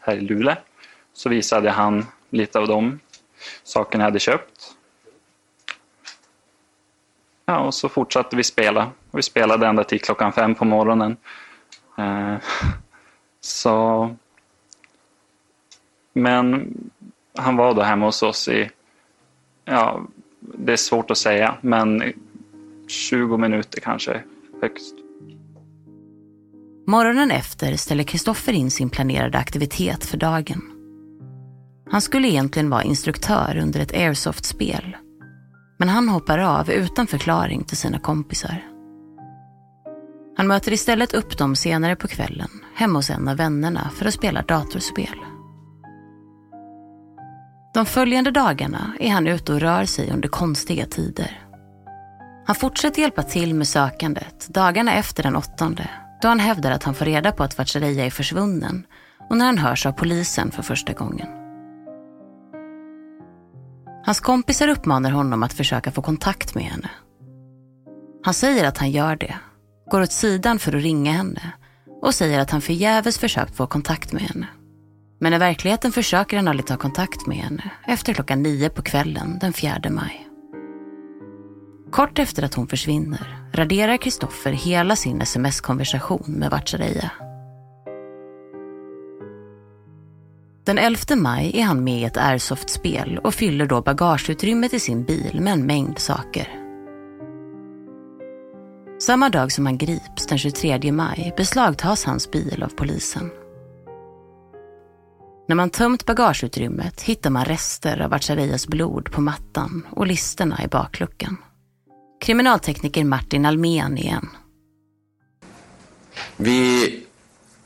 här 0.00 0.16
i 0.16 0.20
Luleå. 0.20 0.56
Så 1.12 1.28
visade 1.28 1.70
han 1.70 2.06
lite 2.30 2.58
av 2.58 2.68
de 2.68 3.00
sakerna 3.62 4.02
jag 4.04 4.06
hade 4.10 4.18
köpt. 4.18 4.75
Ja, 7.46 7.58
och 7.58 7.74
så 7.74 7.88
fortsatte 7.88 8.36
vi 8.36 8.44
spela. 8.44 8.90
Vi 9.10 9.22
spelade 9.22 9.66
ända 9.66 9.84
till 9.84 10.00
klockan 10.00 10.32
fem 10.32 10.54
på 10.54 10.64
morgonen. 10.64 11.16
Eh, 11.98 12.36
så... 13.40 14.10
Men 16.12 16.74
han 17.34 17.56
var 17.56 17.74
då 17.74 17.82
hemma 17.82 18.06
hos 18.06 18.22
oss 18.22 18.48
i... 18.48 18.70
Ja, 19.64 20.06
det 20.40 20.72
är 20.72 20.76
svårt 20.76 21.10
att 21.10 21.18
säga, 21.18 21.54
men 21.60 22.12
20 22.88 23.36
minuter 23.36 23.80
kanske 23.80 24.22
högst. 24.62 24.94
Morgonen 26.86 27.30
efter 27.30 27.76
ställer 27.76 28.04
Kristoffer 28.04 28.52
in 28.52 28.70
sin 28.70 28.90
planerade 28.90 29.38
aktivitet 29.38 30.04
för 30.04 30.16
dagen. 30.16 30.62
Han 31.90 32.00
skulle 32.00 32.28
egentligen 32.28 32.70
vara 32.70 32.82
instruktör 32.82 33.58
under 33.62 33.80
ett 33.80 33.92
airsoft-spel. 33.92 34.96
Men 35.76 35.88
han 35.88 36.08
hoppar 36.08 36.38
av 36.38 36.70
utan 36.70 37.06
förklaring 37.06 37.64
till 37.64 37.76
sina 37.76 37.98
kompisar. 37.98 38.64
Han 40.36 40.46
möter 40.46 40.72
istället 40.72 41.14
upp 41.14 41.38
dem 41.38 41.56
senare 41.56 41.96
på 41.96 42.08
kvällen 42.08 42.48
hemma 42.74 42.98
hos 42.98 43.10
en 43.10 43.28
av 43.28 43.36
vännerna 43.36 43.90
för 43.94 44.06
att 44.06 44.14
spela 44.14 44.42
datorspel. 44.42 45.16
De 47.74 47.86
följande 47.86 48.30
dagarna 48.30 48.92
är 49.00 49.10
han 49.10 49.26
ute 49.26 49.52
och 49.52 49.60
rör 49.60 49.84
sig 49.84 50.10
under 50.10 50.28
konstiga 50.28 50.86
tider. 50.86 51.42
Han 52.46 52.56
fortsätter 52.56 53.02
hjälpa 53.02 53.22
till 53.22 53.54
med 53.54 53.68
sökandet 53.68 54.48
dagarna 54.48 54.92
efter 54.92 55.22
den 55.22 55.36
åttonde 55.36 55.90
då 56.22 56.28
han 56.28 56.40
hävdar 56.40 56.70
att 56.70 56.84
han 56.84 56.94
får 56.94 57.04
reda 57.04 57.32
på 57.32 57.42
att 57.42 57.58
Vatchareeya 57.58 58.06
är 58.06 58.10
försvunnen 58.10 58.86
och 59.30 59.36
när 59.36 59.46
han 59.46 59.58
hörs 59.58 59.86
av 59.86 59.92
polisen 59.92 60.50
för 60.50 60.62
första 60.62 60.92
gången. 60.92 61.45
Hans 64.06 64.20
kompisar 64.20 64.68
uppmanar 64.68 65.10
honom 65.10 65.42
att 65.42 65.52
försöka 65.52 65.90
få 65.90 66.02
kontakt 66.02 66.54
med 66.54 66.64
henne. 66.64 66.90
Han 68.24 68.34
säger 68.34 68.64
att 68.68 68.78
han 68.78 68.90
gör 68.90 69.16
det, 69.16 69.34
går 69.90 70.00
åt 70.00 70.12
sidan 70.12 70.58
för 70.58 70.76
att 70.76 70.82
ringa 70.82 71.12
henne 71.12 71.52
och 72.02 72.14
säger 72.14 72.40
att 72.40 72.50
han 72.50 72.60
förgäves 72.60 73.18
försökt 73.18 73.56
få 73.56 73.66
kontakt 73.66 74.12
med 74.12 74.22
henne. 74.22 74.46
Men 75.20 75.32
i 75.32 75.38
verkligheten 75.38 75.92
försöker 75.92 76.36
han 76.36 76.48
aldrig 76.48 76.66
ta 76.66 76.76
kontakt 76.76 77.26
med 77.26 77.36
henne 77.36 77.70
efter 77.86 78.14
klockan 78.14 78.42
nio 78.42 78.68
på 78.68 78.82
kvällen 78.82 79.38
den 79.40 79.52
4 79.52 79.80
maj. 79.90 80.28
Kort 81.90 82.18
efter 82.18 82.42
att 82.42 82.54
hon 82.54 82.66
försvinner 82.66 83.48
raderar 83.52 83.96
Kristoffer 83.96 84.52
hela 84.52 84.96
sin 84.96 85.20
sms-konversation 85.20 86.24
med 86.26 86.50
Vatchareeya. 86.50 87.10
Den 90.66 90.78
11 90.78 91.16
maj 91.16 91.50
är 91.54 91.62
han 91.62 91.84
med 91.84 92.00
i 92.00 92.04
ett 92.04 92.16
airsoft-spel 92.16 93.20
och 93.24 93.34
fyller 93.34 93.66
då 93.66 93.82
bagageutrymmet 93.82 94.74
i 94.74 94.80
sin 94.80 95.04
bil 95.04 95.40
med 95.40 95.52
en 95.52 95.66
mängd 95.66 95.98
saker. 95.98 96.62
Samma 98.98 99.28
dag 99.28 99.52
som 99.52 99.66
han 99.66 99.78
grips, 99.78 100.26
den 100.28 100.38
23 100.38 100.92
maj, 100.92 101.34
beslagtas 101.36 102.04
hans 102.04 102.30
bil 102.30 102.62
av 102.62 102.68
polisen. 102.68 103.30
När 105.48 105.56
man 105.56 105.70
tömt 105.70 106.06
bagageutrymmet 106.06 107.02
hittar 107.02 107.30
man 107.30 107.44
rester 107.44 108.00
av 108.00 108.10
Vatchareeyas 108.10 108.66
blod 108.66 109.12
på 109.12 109.20
mattan 109.20 109.86
och 109.90 110.06
listerna 110.06 110.64
i 110.64 110.68
bakluckan. 110.68 111.36
Kriminaltekniker 112.20 113.04
Martin 113.04 113.46
Almén 113.46 113.98
igen. 113.98 114.28
Vi 116.36 117.02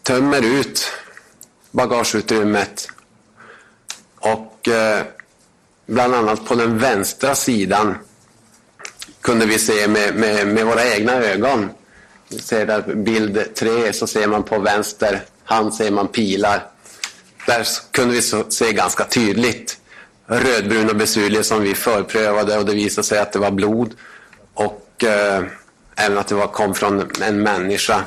tömmer 0.03 0.61
ut 0.61 0.93
bagageutrymmet 1.71 2.89
och 4.19 4.69
eh, 4.69 5.03
bland 5.87 6.15
annat 6.15 6.47
på 6.47 6.55
den 6.55 6.79
vänstra 6.79 7.35
sidan 7.35 7.99
kunde 9.21 9.47
vi 9.47 9.59
se 9.59 9.89
med, 9.89 10.15
med, 10.15 10.47
med 10.47 10.67
våra 10.67 10.95
egna 10.95 11.13
ögon. 11.13 11.71
Vi 12.29 12.39
ser 12.39 12.67
där 12.67 12.95
bild 12.95 13.55
tre 13.55 13.93
så 13.93 14.07
ser 14.07 14.27
man 14.27 14.43
på 14.43 14.59
vänster 14.59 15.23
hand 15.51 15.75
ser 15.75 15.91
man 15.91 16.09
pilar. 16.09 16.67
Där 17.47 17.67
kunde 17.91 18.15
vi 18.15 18.23
se 18.49 18.73
ganska 18.73 19.05
tydligt 19.05 19.81
rödbruna 20.27 20.95
besulier 20.95 21.43
som 21.43 21.63
vi 21.63 21.75
förprövade 21.75 22.59
och 22.59 22.65
det 22.65 22.75
visade 22.75 23.07
sig 23.07 23.19
att 23.19 23.33
det 23.33 23.39
var 23.39 23.51
blod 23.51 23.95
och 24.55 25.05
eh, 25.05 25.45
även 25.97 26.19
att 26.19 26.29
det 26.29 26.35
var, 26.35 26.47
kom 26.47 26.75
från 26.75 27.11
en 27.23 27.43
människa. 27.43 28.05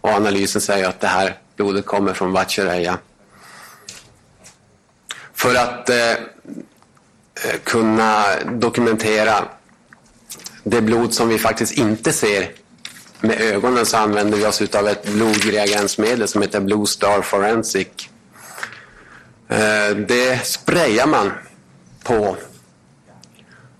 Och 0.00 0.10
analysen 0.10 0.60
säger 0.60 0.88
att 0.88 1.00
det 1.00 1.06
här 1.06 1.38
blodet 1.60 1.86
kommer 1.86 2.14
från 2.14 2.32
Vatchareeya. 2.32 2.98
För 5.34 5.54
att 5.54 5.90
eh, 5.90 6.14
kunna 7.64 8.24
dokumentera 8.44 9.44
det 10.64 10.80
blod 10.80 11.14
som 11.14 11.28
vi 11.28 11.38
faktiskt 11.38 11.72
inte 11.72 12.12
ser 12.12 12.50
med 13.20 13.40
ögonen 13.40 13.86
så 13.86 13.96
använder 13.96 14.38
vi 14.38 14.46
oss 14.46 14.62
av 14.74 14.88
ett 14.88 15.06
blodreagensmedel 15.06 16.28
som 16.28 16.42
heter 16.42 16.60
Blue 16.60 16.86
Star 16.86 17.22
Forensic. 17.22 17.88
Eh, 19.48 19.96
det 20.08 20.46
sprayar 20.46 21.06
man 21.06 21.32
på. 22.02 22.36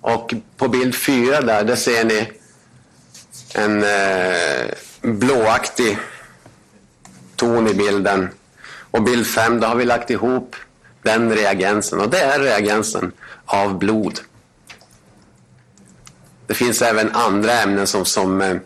Och 0.00 0.34
på 0.56 0.68
bild 0.68 0.94
fyra 0.94 1.40
där, 1.40 1.64
där 1.64 1.76
ser 1.76 2.04
ni 2.04 2.32
en 3.54 3.84
eh, 3.84 4.70
blåaktig 5.02 5.98
ton 7.40 7.68
i 7.68 7.74
bilden. 7.74 8.28
Och 8.90 9.02
bild 9.02 9.26
5, 9.26 9.60
då 9.60 9.66
har 9.66 9.76
vi 9.76 9.84
lagt 9.84 10.10
ihop 10.10 10.56
den 11.02 11.32
reagensen. 11.32 12.00
Och 12.00 12.10
det 12.10 12.20
är 12.20 12.40
reagensen 12.40 13.12
av 13.44 13.78
blod. 13.78 14.20
Det 16.46 16.54
finns 16.54 16.82
även 16.82 17.10
andra 17.10 17.52
ämnen 17.52 17.86
som, 17.86 18.04
som, 18.04 18.40
eh, 18.40 18.56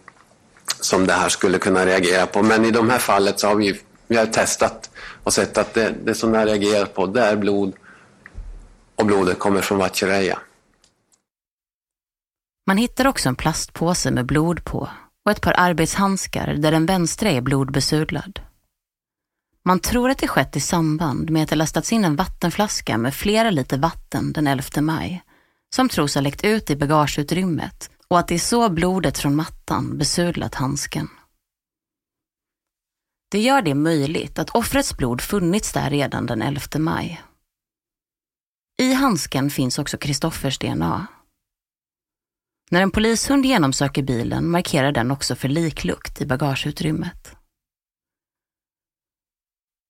som 0.81 1.07
det 1.07 1.13
här 1.13 1.29
skulle 1.29 1.59
kunna 1.59 1.87
reagera 1.87 2.27
på. 2.27 2.43
Men 2.43 2.65
i 2.65 2.71
de 2.71 2.91
här 2.91 2.99
fallet 2.99 3.41
så 3.41 3.49
har 3.49 3.55
vi, 3.55 3.81
vi 4.07 4.17
har 4.17 4.27
testat 4.27 4.91
och 5.25 5.33
sett 5.33 5.59
att 5.59 5.75
det, 5.75 5.95
det 6.05 6.15
som 6.15 6.33
det 6.33 6.39
här 6.39 6.47
reagerar 6.47 6.87
på 6.87 7.07
det 7.07 7.21
är 7.21 7.37
blod. 7.37 7.73
Och 8.97 9.07
blodet 9.07 9.39
kommer 9.39 9.61
från 9.61 9.79
Vatchareeya. 9.79 10.39
Man 12.67 12.77
hittar 12.77 13.07
också 13.07 13.29
en 13.29 13.37
plastpåse 13.37 14.11
med 14.11 14.27
blod 14.27 14.65
på 14.65 14.89
och 15.25 15.31
ett 15.31 15.41
par 15.41 15.55
arbetshandskar 15.57 16.55
där 16.55 16.73
den 16.73 16.87
vänstra 16.87 17.31
är 17.31 17.41
blodbesudlad. 17.41 18.41
Man 19.67 19.81
tror 19.81 20.11
att 20.11 20.19
det 20.19 20.29
skett 20.29 20.57
i 20.57 20.61
samband 20.61 21.31
med 21.31 21.43
att 21.43 21.49
det 21.49 21.57
lastats 21.57 21.93
in 21.93 22.05
en 22.05 22.17
vattenflaska 22.17 22.99
med 22.99 23.15
flera 23.15 23.51
liter 23.51 23.79
vatten 23.79 24.33
den 24.33 24.47
11 24.47 24.81
maj 24.81 25.23
som 25.75 25.89
tros 25.89 26.15
ha 26.15 26.23
läckt 26.23 26.45
ut 26.45 26.71
i 26.71 26.77
bagageutrymmet 26.77 27.91
och 28.09 28.19
att 28.19 28.29
det 28.29 28.35
är 28.35 28.39
så 28.39 28.71
blodet 28.71 29.19
från 29.19 29.37
mattan 29.37 29.99
besudlat 29.99 30.55
handsken. 30.55 31.09
Det 33.31 33.41
gör 33.41 33.63
det 33.63 33.75
möjligt 33.75 34.39
att 34.39 34.51
offrets 34.51 34.97
blod 34.97 35.21
funnits 35.21 35.73
där 35.73 35.91
redan 35.91 36.27
den 36.27 36.43
11 36.43 36.61
maj. 36.79 37.23
I 38.79 38.93
handsken 38.93 39.51
finns 39.51 39.79
också 39.79 39.97
Kristoffers 39.97 40.59
DNA. 40.59 41.07
När 42.71 42.83
en 42.83 42.91
polishund 42.91 43.47
genomsöker 43.47 44.03
bilen 44.03 44.51
markerar 44.51 44.93
den 44.93 45.11
också 45.11 45.37
för 45.37 45.49
liklukt 45.49 46.21
i 46.21 46.27
bagageutrymmet. 46.27 47.37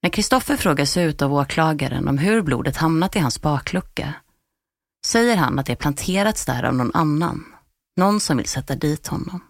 När 0.05 0.11
Kristoffer 0.11 0.57
frågas 0.57 0.97
ut 0.97 1.23
av 1.23 1.35
åklagaren 1.35 2.09
om 2.09 2.19
hur 2.19 2.43
blodet 2.43 2.77
hamnat 2.77 3.17
i 3.17 3.19
hans 3.19 3.41
baklucka 3.41 4.15
säger 5.07 5.37
han 5.37 5.59
att 5.59 5.67
det 5.67 5.77
planterats 5.77 6.47
där 6.47 6.63
av 6.63 6.75
någon 6.75 6.91
annan. 6.95 7.45
Någon 7.97 8.21
som 8.21 8.37
vill 8.37 8.49
sätta 8.49 8.75
dit 8.75 9.07
honom. 9.07 9.41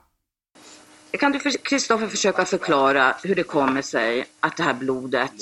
Kan 1.11 1.33
du, 1.33 1.39
Kristoffer, 1.39 2.09
försöka 2.09 2.45
förklara 2.45 3.17
hur 3.23 3.35
det 3.35 3.43
kommer 3.43 3.83
sig 3.83 4.25
att 4.41 4.57
det 4.57 4.63
här 4.63 4.75
blodet 4.75 5.33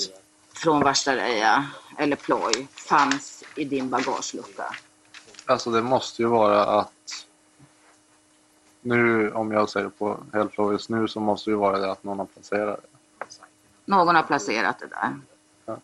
från 0.55 0.81
Varstareja 0.81 1.67
eller 1.99 2.17
ploj 2.17 2.67
fanns 2.75 3.45
i 3.57 3.65
din 3.65 3.91
bagagelucka? 3.91 4.65
Alltså 5.47 5.71
det 5.71 5.83
måste 5.83 6.23
ju 6.23 6.29
vara 6.29 6.65
att 6.65 7.27
nu, 8.81 9.31
om 9.31 9.53
jag 9.53 9.71
säger 9.71 9.89
på 9.89 10.21
helt 10.33 10.59
logiskt 10.59 10.89
nu, 10.89 11.09
så 11.09 11.21
måste 11.21 11.51
det 11.51 11.53
ju 11.53 11.59
vara 11.59 11.79
det 11.79 11.91
att 11.91 12.05
någon 12.05 12.19
har 12.19 12.27
placerat 12.27 12.81
det. 12.83 12.92
Någon 13.85 14.17
har 14.17 14.23
placerat 14.23 14.79
det 14.79 14.87
där. 14.87 15.21
Ja. 15.67 15.77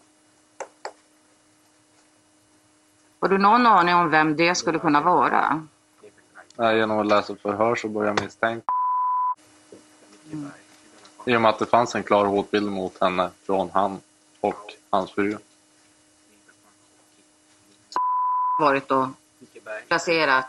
Har 3.21 3.29
du 3.29 3.39
någon 3.39 3.67
aning 3.67 3.95
om 3.95 4.11
vem 4.11 4.37
det 4.37 4.55
skulle 4.55 4.79
kunna 4.79 5.01
vara? 5.01 5.67
Nej, 6.57 6.77
genom 6.77 6.99
att 6.99 7.07
läsa 7.07 7.37
förhör 7.37 7.75
så 7.75 7.89
börjar 7.89 8.15
jag 8.15 8.21
misstänka. 8.21 8.73
Mm. 10.33 10.51
I 11.25 11.37
och 11.37 11.41
med 11.41 11.49
att 11.49 11.59
det 11.59 11.67
fanns 11.67 11.95
en 11.95 12.03
klar 12.03 12.27
hotbild 12.27 12.71
mot 12.71 13.01
henne 13.01 13.31
från 13.47 13.71
han 13.71 14.01
och 14.41 14.73
hans 14.91 15.11
fru. 15.13 15.39
Varit 18.61 18.91
och 18.91 19.07
placerat? 19.89 20.47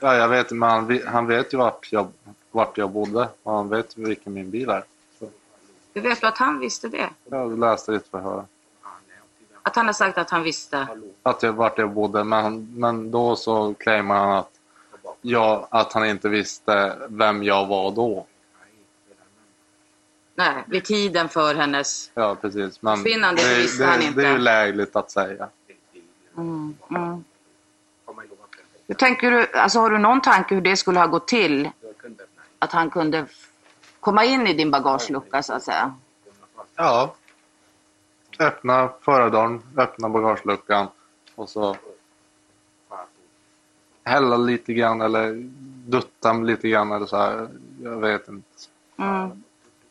Ja, 0.00 0.14
jag 0.14 0.28
vet, 0.28 0.50
men 0.50 0.70
han, 0.70 1.00
han 1.06 1.26
vet 1.26 1.54
ju 1.54 1.58
vart 1.58 1.92
jag, 1.92 2.12
vart 2.50 2.78
jag 2.78 2.90
bodde 2.90 3.28
och 3.42 3.52
han 3.52 3.68
vet 3.68 3.96
vilken 3.96 4.32
min 4.32 4.50
bil 4.50 4.68
är. 4.68 4.84
Hur 5.94 6.00
vet 6.00 6.20
du 6.20 6.26
att 6.26 6.38
han 6.38 6.58
visste 6.58 6.88
det? 6.88 7.08
Jag 7.24 7.58
läste 7.58 7.94
ett 7.94 8.08
förhör. 8.08 8.44
Att 9.62 9.76
han 9.76 9.86
har 9.86 9.92
sagt 9.92 10.18
att 10.18 10.30
han 10.30 10.42
visste? 10.42 10.88
Att 11.22 11.42
jag, 11.42 11.52
vart 11.52 11.78
jag 11.78 11.90
bodde, 11.90 12.24
men, 12.24 12.68
men 12.80 13.10
då 13.10 13.36
så 13.36 13.74
claimar 13.74 14.14
han 14.18 14.32
att, 14.32 14.50
jag, 15.22 15.66
att 15.70 15.92
han 15.92 16.06
inte 16.06 16.28
visste 16.28 16.96
vem 17.08 17.42
jag 17.42 17.66
var 17.66 17.90
då. 17.90 18.26
Nej, 20.34 20.64
vid 20.66 20.84
tiden 20.84 21.28
för 21.28 21.54
hennes 21.54 22.10
Ja, 22.14 22.34
precis. 22.34 22.82
Men 22.82 22.96
försvinnande 22.96 23.42
det, 23.42 23.54
visste 23.56 23.82
det, 23.82 23.90
han 23.90 24.02
inte. 24.02 24.20
det 24.20 24.26
är 24.28 24.32
ju 24.32 24.38
lägligt 24.38 24.96
att 24.96 25.10
säga. 25.10 25.48
Mm, 26.36 26.76
mm. 26.90 27.24
Hur 28.86 28.94
tänker 28.94 29.30
du, 29.30 29.46
alltså 29.52 29.78
har 29.78 29.90
du 29.90 29.98
någon 29.98 30.20
tanke 30.20 30.54
hur 30.54 30.62
det 30.62 30.76
skulle 30.76 30.98
ha 30.98 31.06
gått 31.06 31.28
till? 31.28 31.70
Att 32.58 32.72
han 32.72 32.90
kunde 32.90 33.26
komma 34.04 34.24
in 34.24 34.46
i 34.46 34.52
din 34.54 34.70
bagagelucka 34.70 35.42
så 35.42 35.52
att 35.52 35.62
säga? 35.62 35.94
Ja. 36.76 37.14
Öppna 38.38 38.90
förardörren, 39.00 39.62
öppna 39.76 40.08
bagageluckan 40.08 40.86
och 41.34 41.48
så 41.48 41.76
hälla 44.04 44.36
lite 44.36 44.72
grann 44.74 45.00
eller 45.00 45.32
dutta 45.88 46.32
lite 46.32 46.68
grann 46.68 46.92
eller 46.92 47.06
så 47.06 47.16
här. 47.16 47.48
Jag 47.82 48.00
vet 48.00 48.28
inte. 48.28 48.48
Mm. 48.96 49.42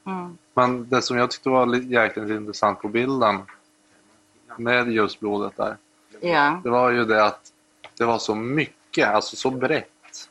Mm. 0.06 0.38
Men 0.54 0.90
det 0.90 1.02
som 1.02 1.18
jag 1.18 1.32
tyckte 1.32 1.50
var 1.50 1.66
li- 1.66 1.88
jäkligt 1.94 2.30
intressant 2.30 2.82
på 2.82 2.88
bilden 2.88 3.40
med 4.58 4.92
just 4.92 5.20
blodet 5.20 5.58
där. 5.58 5.78
Ja. 6.22 6.62
Det 6.64 6.70
var 6.70 6.90
ju 6.90 7.06
det 7.06 7.26
att 7.26 7.52
det 7.98 8.06
var 8.06 8.18
så 8.20 8.36
mycket, 8.36 9.08
alltså 9.10 9.36
så 9.36 9.50
brett 9.50 10.30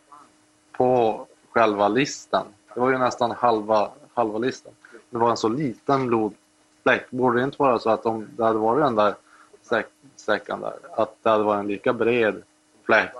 på 0.73 1.27
själva 1.51 1.88
listan. 1.88 2.47
Det 2.74 2.80
var 2.80 2.90
ju 2.90 2.98
nästan 2.98 3.30
halva, 3.30 3.90
halva 4.14 4.38
listan. 4.38 4.72
Det 5.11 5.18
var 5.18 5.30
en 5.30 5.37
så 5.37 5.48
liten 5.48 6.06
blodfläck. 6.06 7.11
Borde 7.11 7.38
det 7.38 7.44
inte 7.44 7.56
vara 7.58 7.78
så 7.78 7.90
att 7.90 8.06
om 8.06 8.28
det 8.37 8.44
hade 8.44 8.58
varit 8.58 8.85
den 8.85 8.94
där 8.94 9.14
säck, 9.62 9.87
säcken 10.16 10.61
där, 10.61 10.74
att 10.96 11.16
det 11.22 11.30
hade 11.30 11.44
varit 11.44 11.61
en 11.61 11.66
lika 11.66 11.92
bred 11.92 12.42
fläck 12.85 13.14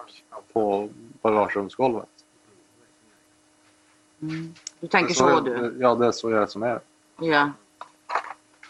på 0.53 0.89
bagagerumsgolvet? 1.23 2.09
Mm. 4.23 4.55
Du 4.81 4.87
tänker 4.87 5.15
så, 5.15 5.41
du? 5.41 5.77
Ja, 5.81 5.95
det 5.95 6.07
är 6.07 6.13
så 6.13 6.31
jag 6.31 6.43
resonerar. 6.43 6.81
Ja. 7.21 7.51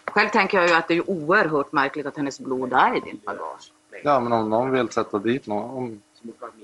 Själv 0.06 0.28
tänker 0.28 0.58
jag 0.58 0.68
ju 0.68 0.74
att 0.74 0.88
det 0.88 0.94
är 0.94 1.10
oerhört 1.10 1.72
märkligt 1.72 2.06
att 2.06 2.16
hennes 2.16 2.40
blod 2.40 2.72
är 2.72 2.96
i 2.96 3.00
din 3.00 3.20
bagage. 3.24 3.72
Ja, 4.04 4.20
men 4.20 4.32
om 4.32 4.50
någon 4.50 4.70
vill 4.70 4.88
sätta 4.88 5.18
dit 5.18 5.46
någon. 5.46 5.70
Om, 5.70 6.02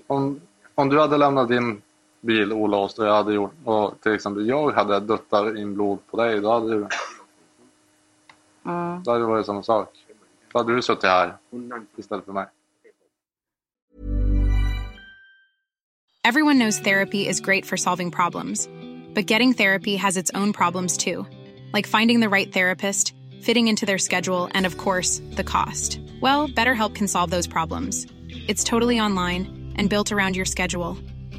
om, 0.07 0.41
om 0.75 0.89
du 0.89 1.01
hade 1.01 1.17
lämnat 1.17 1.49
din 1.49 1.83
bil 2.29 2.53
olåst 2.53 2.99
och 2.99 3.07
jag 3.07 3.15
hade 3.15 3.35
gjort, 3.35 3.55
och 3.65 4.01
till 4.01 4.13
exempel 4.15 4.49
jag 4.49 4.71
hade 4.73 5.01
duttat 5.01 5.57
in 5.57 5.75
blod 5.75 5.99
på 6.11 6.17
dig, 6.17 6.41
då 6.41 6.53
hade, 6.53 6.71
du, 6.75 6.87
Mm. 8.65 9.03
då 9.03 9.11
hade 9.11 9.23
det 9.23 9.27
varit 9.27 9.47
samma 9.47 9.63
sak. 9.63 9.89
Då 10.53 10.59
hade 10.59 10.75
du 10.75 10.83
suttit 10.83 11.05
här 11.05 11.37
istället 11.97 12.25
för 12.25 12.33
mig. 12.33 12.47
Everyone 16.25 16.59
knows 16.59 16.81
therapy 16.81 17.27
is 17.29 17.41
great 17.41 17.65
for 17.65 17.77
solving 17.77 18.11
problems, 18.11 18.69
but 19.15 19.31
getting 19.31 19.55
therapy 19.55 19.97
has 19.97 20.17
its 20.17 20.31
own 20.35 20.53
problems 20.53 20.99
too, 20.99 21.27
like 21.73 21.87
finding 21.89 22.21
the 22.21 22.29
right 22.29 22.53
therapist, 22.53 23.15
fitting 23.43 23.69
into 23.69 23.87
their 23.87 23.99
schedule, 23.99 24.49
and 24.53 24.67
of 24.67 24.77
course, 24.77 25.23
the 25.37 25.45
cost. 25.45 25.99
Well, 26.21 26.49
BetterHelp 26.49 26.95
can 26.95 27.09
solve 27.09 27.31
those 27.31 27.47
problems. 27.49 28.07
It's 28.49 28.65
totally 28.65 29.01
online 29.01 29.73
and 29.79 29.89
built 29.89 30.13
around 30.13 30.37
your 30.37 30.47
schedule. 30.47 30.97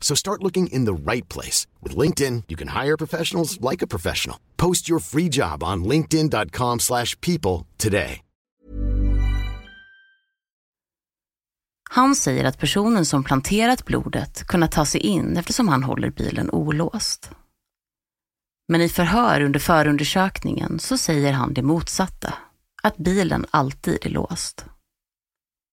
So 0.00 0.16
start 0.16 0.42
looking 0.42 0.66
in 0.66 0.84
the 0.86 1.12
right 1.12 1.28
place. 1.28 1.66
With 1.82 1.98
LinkedIn, 1.98 2.42
you 2.48 2.56
can 2.56 2.68
hire 2.68 2.96
professionals 2.96 3.60
like 3.70 3.84
a 3.84 3.86
professional. 3.86 4.36
Post 4.56 4.90
your 4.90 5.00
free 5.00 5.28
job 5.28 5.62
on 5.62 5.84
linkedin.com 5.84 6.80
slash 6.80 7.20
people 7.20 7.66
today. 7.78 8.22
Han 11.92 12.14
säger 12.16 12.44
att 12.44 12.58
personen 12.58 13.06
som 13.06 13.24
planterat 13.24 13.84
blodet 13.84 14.44
kunnat 14.46 14.72
ta 14.72 14.86
sig 14.86 15.00
in 15.00 15.36
eftersom 15.36 15.68
han 15.68 15.82
håller 15.82 16.10
bilen 16.10 16.50
olåst. 16.50 17.30
Men 18.68 18.80
i 18.80 18.88
förhör 18.88 19.40
under 19.40 19.60
förundersökningen 19.60 20.78
så 20.78 20.98
säger 20.98 21.32
han 21.32 21.54
det 21.54 21.62
motsatta, 21.62 22.34
att 22.82 22.96
bilen 22.96 23.46
alltid 23.50 23.98
är 24.02 24.10
låst. 24.10 24.64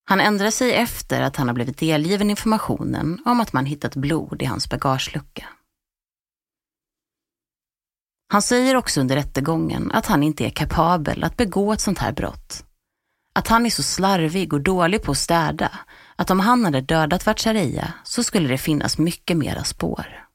Han 0.10 0.20
ändrar 0.20 0.50
sig 0.50 0.74
efter 0.74 1.22
att 1.22 1.36
han 1.36 1.48
har 1.48 1.56
blivit 1.56 1.78
delgiven 1.78 2.30
informationen 2.30 3.22
om 3.26 3.40
att 3.40 3.54
man 3.54 3.66
hittat 3.66 3.96
blod 3.96 4.42
i 4.42 4.46
hans 4.46 4.70
bagagelucka. 4.70 5.46
Han 8.30 8.42
säger 8.42 8.76
också 8.76 9.02
under 9.02 9.16
rättegången 9.16 9.92
att 9.92 10.06
han 10.06 10.24
inte 10.24 10.46
är 10.46 10.50
kapabel 10.50 11.24
att 11.24 11.38
begå 11.38 11.74
ett 11.74 11.82
sånt 11.82 12.00
här 12.00 12.12
brott. 12.12 12.66
Att 13.34 13.48
han 13.48 13.66
är 13.66 13.70
så 13.70 13.84
slarvig 13.84 14.54
och 14.54 14.62
dålig 14.62 15.02
på 15.02 15.12
att 15.12 15.18
städa 15.18 15.80
att 16.16 16.32
om 16.32 16.40
han 16.40 16.66
hade 16.66 16.82
dödat 16.82 17.26
Vatchareeya 17.26 17.94
så 18.04 18.24
skulle 18.24 18.48
det 18.48 18.58
finnas 18.58 18.98
mycket 18.98 19.38
mera 19.38 19.64
spår. 19.64 20.28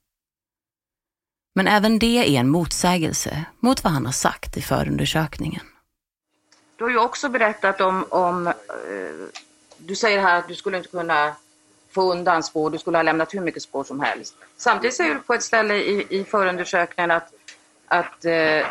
Men 1.54 1.68
även 1.68 1.98
det 1.98 2.36
är 2.36 2.40
en 2.40 2.48
motsägelse 2.48 3.44
mot 3.60 3.84
vad 3.84 3.92
han 3.92 4.06
har 4.06 4.12
sagt 4.12 4.56
i 4.56 4.62
förundersökningen. 4.62 5.62
Du 6.82 6.84
har 6.84 6.90
ju 6.90 6.98
också 6.98 7.28
berättat 7.28 7.80
om, 7.80 8.04
om 8.10 8.46
eh, 8.46 8.54
du 9.86 9.96
säger 9.96 10.20
här 10.20 10.38
att 10.38 10.48
du 10.48 10.54
skulle 10.54 10.76
inte 10.76 10.88
kunna 10.88 11.34
få 11.90 12.12
undan 12.12 12.42
spår, 12.42 12.70
du 12.70 12.78
skulle 12.78 12.98
ha 12.98 13.02
lämnat 13.02 13.34
hur 13.34 13.40
mycket 13.40 13.62
spår 13.62 13.84
som 13.84 14.00
helst. 14.00 14.34
Samtidigt 14.56 14.94
säger 14.96 15.14
du 15.14 15.20
på 15.20 15.34
ett 15.34 15.42
ställe 15.42 15.74
i, 15.74 16.06
i 16.10 16.24
förundersökningen 16.24 17.10
att, 17.10 17.32
att 17.86 18.24
eh, 18.24 18.66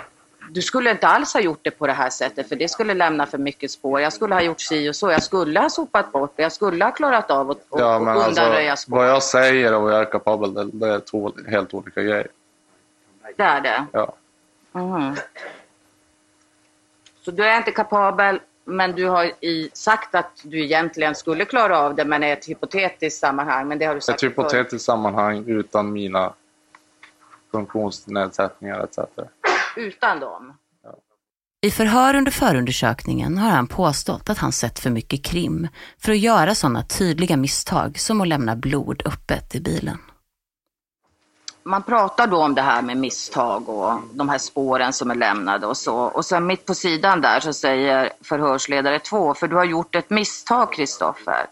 du 0.49 0.61
skulle 0.61 0.91
inte 0.91 1.07
alls 1.07 1.33
ha 1.33 1.41
gjort 1.41 1.59
det 1.61 1.71
på 1.71 1.87
det 1.87 1.93
här 1.93 2.09
sättet 2.09 2.49
för 2.49 2.55
det 2.55 2.67
skulle 2.67 2.93
lämna 2.93 3.25
för 3.25 3.37
mycket 3.37 3.71
spår. 3.71 4.01
Jag 4.01 4.13
skulle 4.13 4.35
ha 4.35 4.41
gjort 4.41 4.61
si 4.61 4.89
och 4.89 4.95
så, 4.95 5.11
jag 5.11 5.23
skulle 5.23 5.59
ha 5.59 5.69
sopat 5.69 6.11
bort 6.11 6.33
det, 6.35 6.43
jag 6.43 6.51
skulle 6.51 6.85
ha 6.85 6.91
klarat 6.91 7.31
av 7.31 7.51
att 7.51 7.57
Ja, 7.69 7.99
men 7.99 8.17
undanröja 8.17 8.71
alltså, 8.71 8.83
spår. 8.87 8.97
vad 8.97 9.09
jag 9.09 9.23
säger 9.23 9.73
och 9.75 9.81
vad 9.81 9.93
jag 9.93 10.01
är 10.01 10.11
kapabel 10.11 10.53
det, 10.53 10.69
det 10.73 10.87
är 10.87 10.99
två 10.99 11.33
helt 11.47 11.73
olika 11.73 12.01
grejer. 12.01 12.27
Det 13.35 13.43
är 13.43 13.61
det? 13.61 13.85
Ja. 13.91 14.13
Mhm. 14.71 15.15
Så 17.21 17.31
du 17.31 17.45
är 17.45 17.57
inte 17.57 17.71
kapabel, 17.71 18.39
men 18.65 18.91
du 18.91 19.07
har 19.07 19.31
i, 19.45 19.69
sagt 19.73 20.15
att 20.15 20.31
du 20.43 20.63
egentligen 20.63 21.15
skulle 21.15 21.45
klara 21.45 21.79
av 21.79 21.95
det, 21.95 22.05
men 22.05 22.23
i 22.23 22.29
ett 22.29 22.49
hypotetiskt 22.49 23.19
sammanhang. 23.19 23.67
Men 23.67 23.79
det 23.79 23.85
har 23.85 23.95
du 23.95 24.01
sagt 24.01 24.23
Ett 24.23 24.29
hypotetiskt 24.29 24.85
sammanhang 24.85 25.43
utan 25.47 25.93
mina 25.93 26.33
funktionsnedsättningar 27.51 28.83
etc. 28.83 28.99
Utan 29.75 30.19
dem? 30.19 30.53
I 31.63 31.71
förhör 31.71 32.15
under 32.15 32.31
förundersökningen 32.31 33.37
har 33.37 33.49
han 33.49 33.67
påstått 33.67 34.29
att 34.29 34.37
han 34.37 34.51
sett 34.51 34.79
för 34.79 34.89
mycket 34.89 35.25
krim 35.25 35.67
för 35.97 36.11
att 36.11 36.19
göra 36.19 36.55
sådana 36.55 36.83
tydliga 36.83 37.37
misstag 37.37 37.99
som 37.99 38.21
att 38.21 38.27
lämna 38.27 38.55
blod 38.55 39.01
öppet 39.05 39.55
i 39.55 39.61
bilen. 39.61 39.97
Man 41.63 41.83
pratar 41.83 42.27
då 42.27 42.37
om 42.37 42.55
det 42.55 42.61
här 42.61 42.81
med 42.81 42.97
misstag 42.97 43.69
och 43.69 43.99
de 44.13 44.29
här 44.29 44.37
spåren 44.37 44.93
som 44.93 45.11
är 45.11 45.15
lämnade 45.15 45.67
och 45.67 45.77
så. 45.77 45.95
Och 45.95 46.25
sen 46.25 46.45
mitt 46.45 46.65
på 46.65 46.75
sidan 46.75 47.21
där 47.21 47.39
så 47.39 47.53
säger 47.53 48.09
förhörsledare 48.21 48.99
två, 48.99 49.33
för 49.33 49.47
du 49.47 49.55
har 49.55 49.63
gjort 49.63 49.95
ett 49.95 50.09
misstag 50.09 50.73
Kristoffer. 50.73 51.45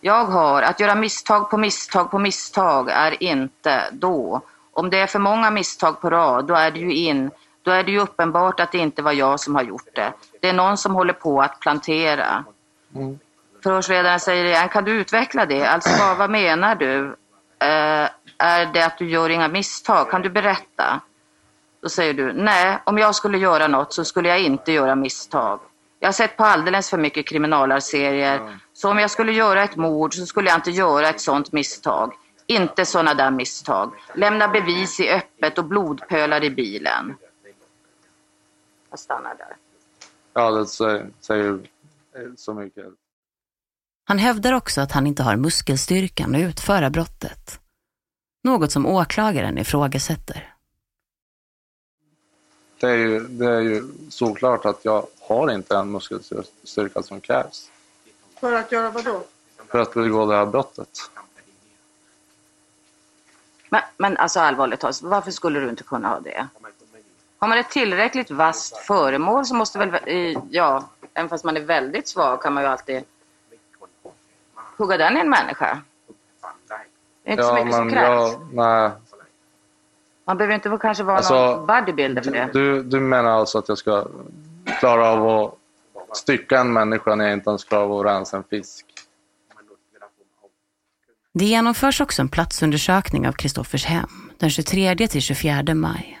Jag 0.00 0.24
har, 0.24 0.62
att 0.62 0.80
göra 0.80 0.94
misstag 0.94 1.50
på 1.50 1.56
misstag 1.56 2.10
på 2.10 2.18
misstag 2.18 2.90
är 2.90 3.22
inte 3.22 3.84
då. 3.92 4.40
Om 4.72 4.90
det 4.90 4.98
är 4.98 5.06
för 5.06 5.18
många 5.18 5.50
misstag 5.50 6.00
på 6.00 6.10
rad, 6.10 6.46
då 6.46 6.54
är 6.54 6.70
det 6.70 6.78
ju 6.78 6.94
in, 6.94 7.30
då 7.62 7.70
är 7.70 7.84
det 7.84 7.90
ju 7.90 8.00
uppenbart 8.00 8.60
att 8.60 8.72
det 8.72 8.78
inte 8.78 9.02
var 9.02 9.12
jag 9.12 9.40
som 9.40 9.54
har 9.54 9.62
gjort 9.62 9.94
det. 9.94 10.12
Det 10.40 10.48
är 10.48 10.52
någon 10.52 10.76
som 10.76 10.94
håller 10.94 11.12
på 11.12 11.42
att 11.42 11.60
plantera. 11.60 12.44
Mm. 12.94 13.18
Förhörsledaren 13.62 14.20
säger 14.20 14.44
igen, 14.44 14.68
kan 14.68 14.84
du 14.84 14.92
utveckla 14.92 15.46
det? 15.46 15.64
Alltså 15.64 15.90
vad, 15.98 16.16
vad 16.16 16.30
menar 16.30 16.74
du? 16.74 17.16
Eh, 17.58 18.08
är 18.38 18.72
det 18.72 18.86
att 18.86 18.98
du 18.98 19.10
gör 19.10 19.30
inga 19.30 19.48
misstag? 19.48 20.10
Kan 20.10 20.22
du 20.22 20.30
berätta? 20.30 21.00
Då 21.82 21.88
säger 21.88 22.14
du, 22.14 22.32
nej, 22.32 22.78
om 22.84 22.98
jag 22.98 23.14
skulle 23.14 23.38
göra 23.38 23.68
något 23.68 23.92
så 23.92 24.04
skulle 24.04 24.28
jag 24.28 24.40
inte 24.40 24.72
göra 24.72 24.94
misstag. 24.94 25.60
Jag 25.98 26.08
har 26.08 26.12
sett 26.12 26.36
på 26.36 26.44
alldeles 26.44 26.90
för 26.90 26.98
mycket 26.98 27.26
kriminalarserier. 27.28 28.58
Så 28.72 28.90
om 28.90 28.98
jag 28.98 29.10
skulle 29.10 29.32
göra 29.32 29.62
ett 29.62 29.76
mord 29.76 30.14
så 30.14 30.26
skulle 30.26 30.48
jag 30.50 30.58
inte 30.58 30.70
göra 30.70 31.08
ett 31.08 31.20
sådant 31.20 31.52
misstag. 31.52 32.12
Inte 32.46 32.86
sådana 32.86 33.14
där 33.14 33.30
misstag. 33.30 33.92
Lämna 34.14 34.48
bevis 34.48 35.00
i 35.00 35.10
öppet 35.10 35.58
och 35.58 35.64
blodpölar 35.64 36.44
i 36.44 36.50
bilen. 36.50 37.16
Jag 38.90 38.98
stannar 38.98 39.34
där. 39.34 39.56
Ja, 40.32 40.50
det 40.50 40.66
säger, 40.66 41.10
säger 41.20 41.60
så 42.36 42.54
mycket. 42.54 42.86
Han 44.08 44.18
hävdar 44.18 44.52
också 44.52 44.80
att 44.80 44.92
han 44.92 45.06
inte 45.06 45.22
har 45.22 45.36
muskelstyrkan 45.36 46.34
att 46.34 46.40
utföra 46.40 46.90
brottet. 46.90 47.60
Något 48.44 48.72
som 48.72 48.86
åklagaren 48.86 49.58
ifrågasätter. 49.58 50.54
Det 52.80 52.86
är, 52.86 52.96
ju, 52.96 53.20
det 53.20 53.46
är 53.46 53.60
ju 53.60 53.82
såklart 54.10 54.64
att 54.64 54.84
jag 54.84 55.06
har 55.20 55.50
inte 55.50 55.74
den 55.74 55.90
muskelstyrka 55.90 57.02
som 57.02 57.20
krävs 57.20 57.70
För 58.40 58.52
att 58.52 58.72
göra 58.72 58.90
vad 58.90 59.04
då? 59.04 59.24
för 59.68 59.78
att 59.78 59.94
begå 59.94 60.26
det 60.26 60.36
här 60.36 60.46
brottet. 60.46 60.88
Men, 63.68 63.82
men 63.96 64.16
alltså 64.16 64.40
allvarligt 64.40 64.80
talat, 64.80 65.02
varför 65.02 65.30
skulle 65.30 65.60
du 65.60 65.68
inte 65.68 65.82
kunna 65.82 66.08
ha 66.08 66.20
det? 66.20 66.48
Har 67.38 67.48
man 67.48 67.58
ett 67.58 67.70
tillräckligt 67.70 68.30
vasst 68.30 68.76
föremål 68.76 69.46
så 69.46 69.54
måste 69.54 69.78
väl, 69.78 69.94
eh, 70.06 70.42
ja, 70.50 70.90
även 71.14 71.28
fast 71.28 71.44
man 71.44 71.56
är 71.56 71.60
väldigt 71.60 72.08
svag 72.08 72.42
kan 72.42 72.52
man 72.52 72.62
ju 72.62 72.68
alltid 72.68 73.04
hugga 74.76 74.96
den 74.96 75.16
i 75.16 75.20
en 75.20 75.30
människa. 75.30 75.82
Det 77.24 77.30
är 77.30 77.32
inte 77.32 77.44
så 77.44 77.54
mycket 77.54 77.74
som 77.74 77.90
krävs. 77.90 78.36
nej. 78.52 78.90
Man 80.26 80.36
behöver 80.36 80.54
inte 80.54 80.78
kanske 80.80 81.04
vara 81.04 81.16
Alltså, 81.16 81.34
någon 81.34 81.66
bodybuilder 81.66 82.22
för 82.22 82.30
det. 82.30 82.50
Du, 82.52 82.82
du 82.82 83.00
menar 83.00 83.30
alltså 83.30 83.58
att 83.58 83.68
jag 83.68 83.78
ska 83.78 84.06
klara 84.80 85.08
av 85.08 85.54
att 86.08 86.16
stycka 86.16 86.60
en 86.60 86.72
människa 86.72 87.14
när 87.14 87.24
jag 87.24 87.34
inte 87.34 87.50
ens 87.50 87.64
klarar 87.64 87.84
av 87.84 87.92
att 87.92 88.06
rensa 88.06 88.36
en 88.36 88.44
fisk? 88.44 88.86
Det 91.32 91.44
genomförs 91.44 92.00
också 92.00 92.22
en 92.22 92.28
platsundersökning 92.28 93.28
av 93.28 93.32
Kristoffers 93.32 93.84
hem 93.84 94.30
den 94.38 94.50
23 94.50 95.08
till 95.08 95.22
24 95.22 95.74
maj. 95.74 96.20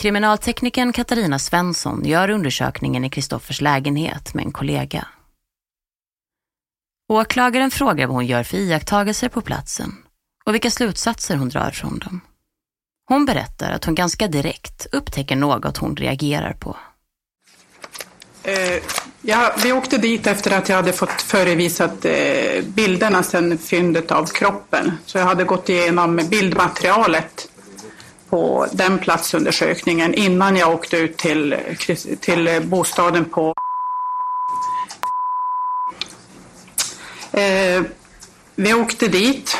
Kriminalteknikern 0.00 0.92
Katarina 0.92 1.38
Svensson 1.38 2.04
gör 2.04 2.30
undersökningen 2.30 3.04
i 3.04 3.10
Kristoffers 3.10 3.60
lägenhet 3.60 4.34
med 4.34 4.44
en 4.44 4.52
kollega. 4.52 5.06
Åklagaren 7.10 7.70
frågar 7.70 8.06
vad 8.06 8.16
hon 8.16 8.26
gör 8.26 8.42
för 8.42 8.56
iakttagelser 8.56 9.28
på 9.28 9.40
platsen 9.40 9.94
och 10.44 10.54
vilka 10.54 10.70
slutsatser 10.70 11.36
hon 11.36 11.48
drar 11.48 11.70
från 11.70 11.98
dem. 11.98 12.20
Hon 13.08 13.26
berättar 13.26 13.70
att 13.70 13.84
hon 13.84 13.94
ganska 13.94 14.28
direkt 14.28 14.86
upptäcker 14.92 15.36
något 15.36 15.76
hon 15.76 15.96
reagerar 15.96 16.52
på. 16.52 16.76
Eh, 18.42 18.82
ja, 19.22 19.54
vi 19.62 19.72
åkte 19.72 19.98
dit 19.98 20.26
efter 20.26 20.58
att 20.58 20.68
jag 20.68 20.76
hade 20.76 20.92
fått 20.92 21.22
förevisat 21.22 22.04
eh, 22.04 22.64
bilderna 22.64 23.22
sedan 23.22 23.58
fyndet 23.58 24.10
av 24.10 24.26
kroppen. 24.26 24.92
Så 25.06 25.18
jag 25.18 25.24
hade 25.24 25.44
gått 25.44 25.68
igenom 25.68 26.16
bildmaterialet 26.30 27.48
på 28.28 28.66
den 28.72 28.98
platsundersökningen 28.98 30.14
innan 30.14 30.56
jag 30.56 30.74
åkte 30.74 30.96
ut 30.96 31.16
till, 31.16 31.56
till 32.20 32.60
bostaden 32.64 33.24
på 33.24 33.54
eh, 37.32 37.82
Vi 38.54 38.74
åkte 38.74 39.08
dit 39.08 39.56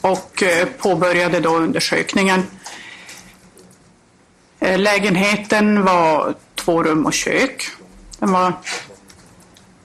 och 0.00 0.42
eh, 0.42 0.68
påbörjade 0.68 1.40
då 1.40 1.56
undersökningen. 1.56 2.42
Eh, 4.60 4.78
lägenheten 4.78 5.84
var 5.84 6.34
två 6.54 6.82
rum 6.82 7.06
och 7.06 7.14
kök. 7.14 7.70
Den 8.18 8.32
var 8.32 8.52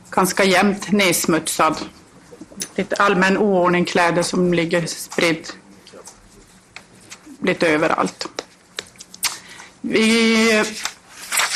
ganska 0.09 0.43
jämnt 0.43 0.91
nedsmutsad. 0.91 1.77
Lite 2.75 2.95
allmän 2.95 3.37
oordning, 3.37 3.85
kläder 3.85 4.23
som 4.23 4.53
ligger 4.53 4.85
spridd 4.85 5.47
lite 7.43 7.67
överallt. 7.67 8.27
Vi 9.81 10.57
eh, 10.57 10.65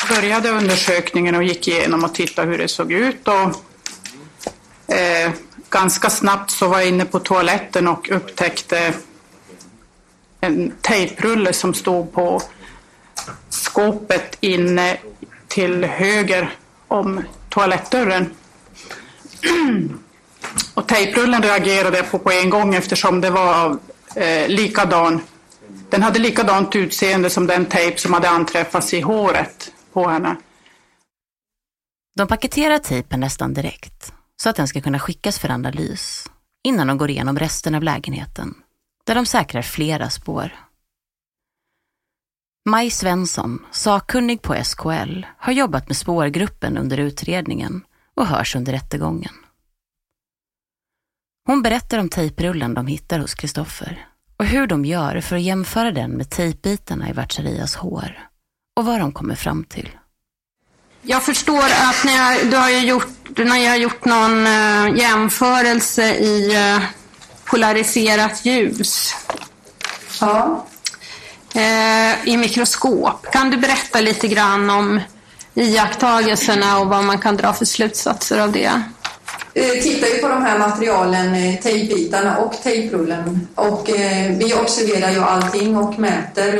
började 0.08 0.50
undersökningen 0.50 1.34
och 1.34 1.42
gick 1.42 1.68
igenom 1.68 2.04
och 2.04 2.14
tittade 2.14 2.50
hur 2.50 2.58
det 2.58 2.68
såg 2.68 2.92
ut. 2.92 3.28
Och, 3.28 3.64
eh, 4.98 5.32
ganska 5.70 6.10
snabbt 6.10 6.50
så 6.50 6.68
var 6.68 6.78
jag 6.78 6.88
inne 6.88 7.04
på 7.04 7.18
toaletten 7.18 7.88
och 7.88 8.10
upptäckte 8.10 8.94
en 10.40 10.72
tejprulle 10.80 11.52
som 11.52 11.74
stod 11.74 12.12
på 12.12 12.42
skåpet 13.48 14.36
inne 14.40 14.96
till 15.48 15.84
höger 15.84 16.54
om 16.88 17.24
toalettdörren. 17.48 18.34
Och 20.74 20.88
tejprullen 20.88 21.42
reagerade 21.42 21.96
jag 21.96 22.10
på 22.10 22.18
på 22.18 22.30
en 22.30 22.50
gång 22.50 22.74
eftersom 22.74 23.20
det 23.20 23.30
var 23.30 23.78
eh, 24.14 24.48
likadan. 24.48 25.20
Den 25.90 26.02
hade 26.02 26.18
likadant 26.18 26.76
utseende 26.76 27.30
som 27.30 27.46
den 27.46 27.66
tejp 27.66 27.98
som 27.98 28.12
hade 28.12 28.28
anträffats 28.28 28.94
i 28.94 29.00
håret 29.00 29.72
på 29.92 30.08
henne. 30.08 30.36
De 32.16 32.28
paketerar 32.28 32.78
tejpen 32.78 33.20
nästan 33.20 33.54
direkt 33.54 34.12
så 34.42 34.48
att 34.48 34.56
den 34.56 34.68
ska 34.68 34.80
kunna 34.80 34.98
skickas 34.98 35.38
för 35.38 35.50
analys 35.50 36.30
innan 36.64 36.86
de 36.86 36.98
går 36.98 37.10
igenom 37.10 37.38
resten 37.38 37.74
av 37.74 37.82
lägenheten 37.82 38.54
där 39.04 39.14
de 39.14 39.26
säkrar 39.26 39.62
flera 39.62 40.10
spår. 40.10 40.52
Maj 42.68 42.90
Svensson, 42.90 43.66
sakkunnig 43.70 44.42
på 44.42 44.64
SKL, 44.64 45.22
har 45.38 45.52
jobbat 45.52 45.88
med 45.88 45.96
spårgruppen 45.96 46.78
under 46.78 46.98
utredningen 46.98 47.84
och 48.14 48.26
hörs 48.26 48.56
under 48.56 48.72
rättegången. 48.72 49.34
Hon 51.46 51.62
berättar 51.62 51.98
om 51.98 52.08
tejprullen 52.08 52.74
de 52.74 52.86
hittar 52.86 53.18
hos 53.18 53.34
Kristoffer 53.34 54.08
och 54.36 54.44
hur 54.44 54.66
de 54.66 54.84
gör 54.84 55.20
för 55.20 55.36
att 55.36 55.42
jämföra 55.42 55.92
den 55.92 56.10
med 56.10 56.30
tejpbitarna 56.30 57.10
i 57.10 57.12
Vatcharias 57.12 57.76
hår 57.76 58.28
och 58.76 58.84
vad 58.84 59.00
de 59.00 59.12
kommer 59.12 59.34
fram 59.34 59.64
till. 59.64 59.97
Jag 61.02 61.22
förstår 61.22 61.64
att 61.64 62.04
ni 62.04 62.16
har, 62.16 62.50
du 62.50 62.56
har 62.56 62.70
gjort, 62.70 63.38
när 63.38 63.56
jag 63.56 63.70
har 63.70 63.76
gjort 63.76 64.04
någon 64.04 64.46
uh, 64.46 64.98
jämförelse 64.98 66.14
i 66.14 66.56
uh, 66.56 66.84
polariserat 67.44 68.44
ljus. 68.44 69.14
Ja. 70.20 70.66
Uh, 71.56 72.28
I 72.28 72.36
mikroskop. 72.36 73.26
Kan 73.32 73.50
du 73.50 73.56
berätta 73.56 74.00
lite 74.00 74.28
grann 74.28 74.70
om 74.70 75.00
iakttagelserna 75.54 76.78
och 76.78 76.86
vad 76.86 77.04
man 77.04 77.18
kan 77.18 77.36
dra 77.36 77.52
för 77.52 77.64
slutsatser 77.64 78.38
av 78.38 78.52
det? 78.52 78.82
tittar 79.82 80.06
ju 80.06 80.18
på 80.18 80.28
de 80.28 80.42
här 80.42 80.58
materialen, 80.58 81.58
tejpbitarna 81.62 82.38
och 82.38 82.54
tejprullen. 82.62 83.48
Och 83.54 83.90
eh, 83.90 84.36
vi 84.36 84.54
observerar 84.54 85.10
ju 85.10 85.20
allting 85.20 85.76
och 85.76 85.98
mäter 85.98 86.52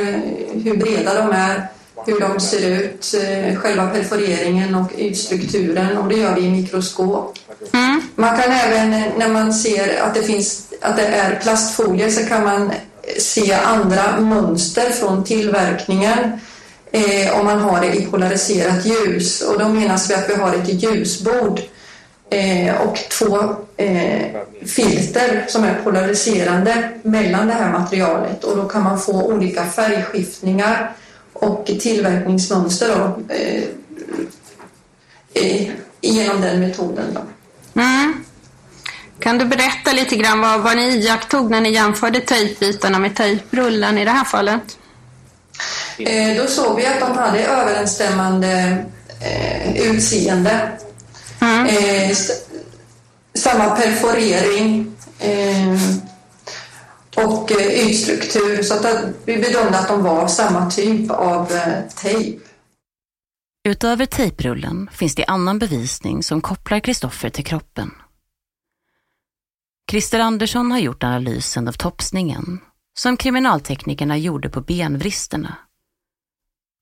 hur 0.63 0.77
breda 0.77 1.13
de 1.13 1.31
är 1.31 1.67
hur 2.05 2.19
de 2.19 2.39
ser 2.39 2.69
ut, 2.69 3.15
eh, 3.23 3.55
själva 3.55 3.87
perforeringen 3.87 4.75
och 4.75 4.91
ytstrukturen 4.97 5.97
och 5.97 6.09
det 6.09 6.15
gör 6.15 6.35
vi 6.35 6.41
i 6.41 6.51
mikroskop. 6.51 7.37
Mm. 7.73 8.01
Man 8.15 8.37
kan 8.41 8.51
även 8.51 8.93
eh, 8.93 9.07
när 9.17 9.29
man 9.29 9.53
ser 9.53 10.01
att 10.01 10.13
det, 10.13 10.23
finns, 10.23 10.67
att 10.81 10.95
det 10.95 11.05
är 11.05 11.39
plastfolie 11.39 12.11
så 12.11 12.25
kan 12.25 12.43
man 12.43 12.71
se 13.17 13.53
andra 13.53 14.19
mönster 14.19 14.89
från 14.89 15.23
tillverkningen 15.23 16.39
eh, 16.91 17.39
om 17.39 17.45
man 17.45 17.59
har 17.59 17.81
det 17.81 17.93
i 17.93 18.05
polariserat 18.05 18.85
ljus 18.85 19.41
och 19.41 19.59
då 19.59 19.69
menas 19.69 20.09
vi 20.09 20.13
att 20.13 20.29
vi 20.29 20.35
har 20.35 20.55
ett 20.55 20.83
ljusbord 20.83 21.61
eh, 22.29 22.81
och 22.81 22.95
två 22.95 23.55
eh, 23.77 24.25
filter 24.65 25.45
som 25.47 25.63
är 25.63 25.79
polariserande 25.83 26.89
mellan 27.03 27.47
det 27.47 27.53
här 27.53 27.71
materialet 27.71 28.43
och 28.43 28.57
då 28.57 28.63
kan 28.63 28.83
man 28.83 28.99
få 28.99 29.23
olika 29.23 29.65
färgskiftningar 29.65 30.91
och 31.33 31.65
tillverkningsmönster 31.65 32.87
då, 32.97 33.33
eh, 33.33 33.63
eh, 35.33 35.69
genom 36.01 36.41
den 36.41 36.59
metoden. 36.59 37.05
Då. 37.13 37.21
Mm. 37.81 38.23
Kan 39.19 39.37
du 39.37 39.45
berätta 39.45 39.91
lite 39.93 40.15
grann 40.15 40.41
vad, 40.41 40.61
vad 40.61 40.77
ni 40.77 40.83
iakttog 40.83 41.51
när 41.51 41.61
ni 41.61 41.71
jämförde 41.71 42.19
tejpbitarna 42.19 42.99
med 42.99 43.15
tejprullen 43.15 43.97
i 43.97 44.05
det 44.05 44.11
här 44.11 44.25
fallet? 44.25 44.77
Eh, 45.97 46.37
då 46.37 46.47
såg 46.47 46.75
vi 46.75 46.85
att 46.85 46.99
de 46.99 47.17
hade 47.17 47.43
överensstämmande 47.43 48.85
eh, 49.21 49.81
utseende. 49.81 50.71
Mm. 51.41 51.65
Eh, 51.65 52.17
samma 53.33 53.69
perforering. 53.69 54.95
Eh, 55.19 55.75
och 57.25 57.51
eh, 57.51 57.89
ytstruktur. 57.89 58.63
Så 58.63 58.73
att 58.73 59.05
vi 59.25 59.37
bedömde 59.37 59.79
att 59.79 59.87
de 59.87 60.03
var 60.03 60.27
samma 60.27 60.69
typ 60.69 61.11
av 61.11 61.51
eh, 61.51 61.81
tejp. 61.95 62.39
Utöver 63.63 64.05
tejprullen 64.05 64.89
finns 64.93 65.15
det 65.15 65.25
annan 65.25 65.59
bevisning 65.59 66.23
som 66.23 66.41
kopplar 66.41 66.79
Kristoffer 66.79 67.29
till 67.29 67.45
kroppen. 67.45 67.91
Christer 69.91 70.19
Andersson 70.19 70.71
har 70.71 70.79
gjort 70.79 71.03
analysen 71.03 71.67
av 71.67 71.73
topsningen 71.73 72.59
som 72.97 73.17
kriminalteknikerna 73.17 74.17
gjorde 74.17 74.49
på 74.49 74.61
benvristerna. 74.61 75.55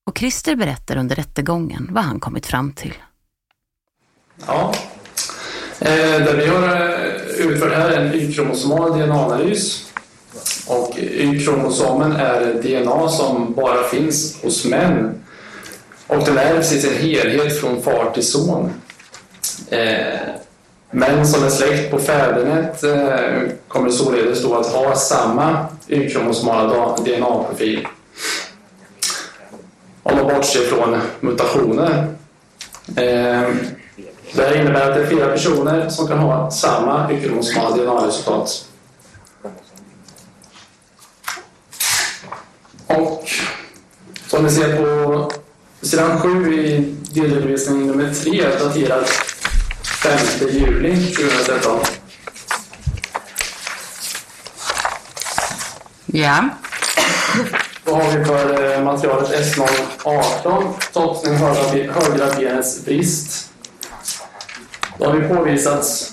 Och 0.06 0.18
Christer 0.18 0.56
berättar 0.56 0.96
under 0.96 1.16
rättegången 1.16 1.88
vad 1.90 2.04
han 2.04 2.20
kommit 2.20 2.46
fram 2.46 2.72
till. 2.72 2.94
Ja, 4.46 4.74
eh, 5.80 6.24
det 6.24 6.36
vi 6.36 6.46
har 6.46 6.98
utfört 7.38 7.72
här 7.72 7.90
är 7.90 8.06
en 8.06 8.14
Y-kromosomal 8.14 8.98
DNA-analys 8.98 9.87
och 10.66 10.98
Y-kromosomen 10.98 12.12
är 12.12 12.54
DNA 12.62 13.08
som 13.08 13.54
bara 13.54 13.82
finns 13.82 14.42
hos 14.42 14.64
män. 14.64 15.24
Och 16.06 16.24
den 16.24 16.38
ärvs 16.38 16.72
i 16.72 16.80
sin 16.80 16.94
helhet 16.94 17.60
från 17.60 17.82
far 17.82 18.10
till 18.14 18.26
son. 18.26 18.72
Eh, 19.70 20.18
män 20.90 21.26
som 21.26 21.44
är 21.44 21.48
släkt 21.50 21.90
på 21.90 21.98
fädernet 21.98 22.84
eh, 22.84 23.52
kommer 23.68 23.90
således 23.90 24.42
då 24.42 24.54
att 24.54 24.66
ha 24.66 24.96
samma 24.96 25.66
Y-kromosomala 25.88 26.96
DNA-profil. 26.96 27.86
Om 30.02 30.16
man 30.16 30.26
bortser 30.26 30.60
från 30.60 31.00
mutationer. 31.20 32.14
Eh, 32.96 33.48
det 34.32 34.42
här 34.42 34.60
innebär 34.60 34.88
att 34.88 34.94
det 34.94 35.02
är 35.02 35.06
flera 35.06 35.28
personer 35.28 35.88
som 35.88 36.08
kan 36.08 36.18
ha 36.18 36.50
samma 36.50 37.12
Y-kromosomala 37.12 37.76
DNA-resultat. 37.76 38.67
Och 42.88 43.30
som 44.26 44.44
ni 44.44 44.50
ser 44.50 44.76
på 44.76 45.30
sidan 45.82 46.20
7 46.20 46.54
i 46.54 46.94
delredovisning 47.10 47.86
nummer 47.86 48.14
3 48.14 48.48
daterad 48.58 49.04
5 50.02 50.18
juli 50.50 50.96
2013. 50.96 51.80
Ja. 56.06 56.48
Vad 57.84 58.02
har 58.02 58.18
vi 58.18 58.24
för 58.24 58.74
eh, 58.74 58.84
materialet 58.84 59.30
S018? 59.30 60.64
Topsning 60.92 61.36
högra 61.36 62.34
benets 62.36 62.84
brist. 62.84 63.50
Då 64.98 65.04
har 65.04 65.16
vi 65.16 65.28
påvisats 65.28 66.12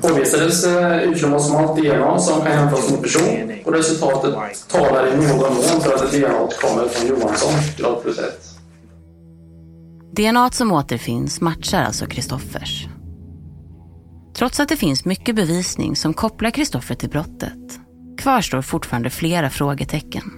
påvisades 0.00 0.66
utkromosomat 1.02 1.76
DNA 1.76 2.18
som 2.18 2.42
kan 2.42 2.52
jämföras 2.52 2.90
mot 2.90 3.02
person 3.02 3.53
och 3.64 3.72
resultatet 3.72 4.34
talar 4.68 5.06
i 5.06 5.16
någon 5.16 5.54
mån 5.54 5.80
för 5.80 5.94
att 5.94 6.12
DNA 6.12 6.48
kommer 6.60 6.88
från 6.88 7.08
Johansson, 7.08 7.52
grad 7.76 8.02
plus 8.02 8.18
ett. 8.18 8.50
DNA 10.16 10.50
som 10.50 10.72
återfinns 10.72 11.40
matchar 11.40 11.82
alltså 11.82 12.06
Kristoffers. 12.06 12.86
Trots 14.34 14.60
att 14.60 14.68
det 14.68 14.76
finns 14.76 15.04
mycket 15.04 15.36
bevisning 15.36 15.96
som 15.96 16.14
kopplar 16.14 16.50
Kristoffer 16.50 16.94
till 16.94 17.10
brottet 17.10 17.80
kvarstår 18.18 18.62
fortfarande 18.62 19.10
flera 19.10 19.50
frågetecken. 19.50 20.32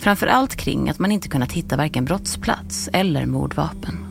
Framför 0.00 0.26
allt 0.26 0.56
kring 0.56 0.90
att 0.90 0.98
man 0.98 1.12
inte 1.12 1.28
kunnat 1.28 1.52
hitta 1.52 1.76
varken 1.76 2.04
brottsplats 2.04 2.88
eller 2.92 3.26
mordvapen. 3.26 4.06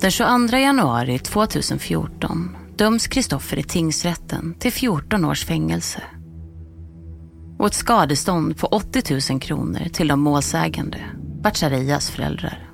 Den 0.00 0.10
22 0.10 0.56
januari 0.56 1.18
2014 1.18 2.56
döms 2.76 3.06
Kristoffer 3.06 3.58
i 3.58 3.62
tingsrätten 3.62 4.54
till 4.58 4.72
14 4.72 5.24
års 5.24 5.44
fängelse 5.44 6.02
och 7.58 7.66
ett 7.66 7.74
skadestånd 7.74 8.58
på 8.58 8.66
80 8.66 9.32
000 9.32 9.40
kronor 9.40 9.88
till 9.92 10.08
de 10.08 10.20
målsägande, 10.20 10.98
Bacharias 11.42 12.10
föräldrar. 12.10 12.70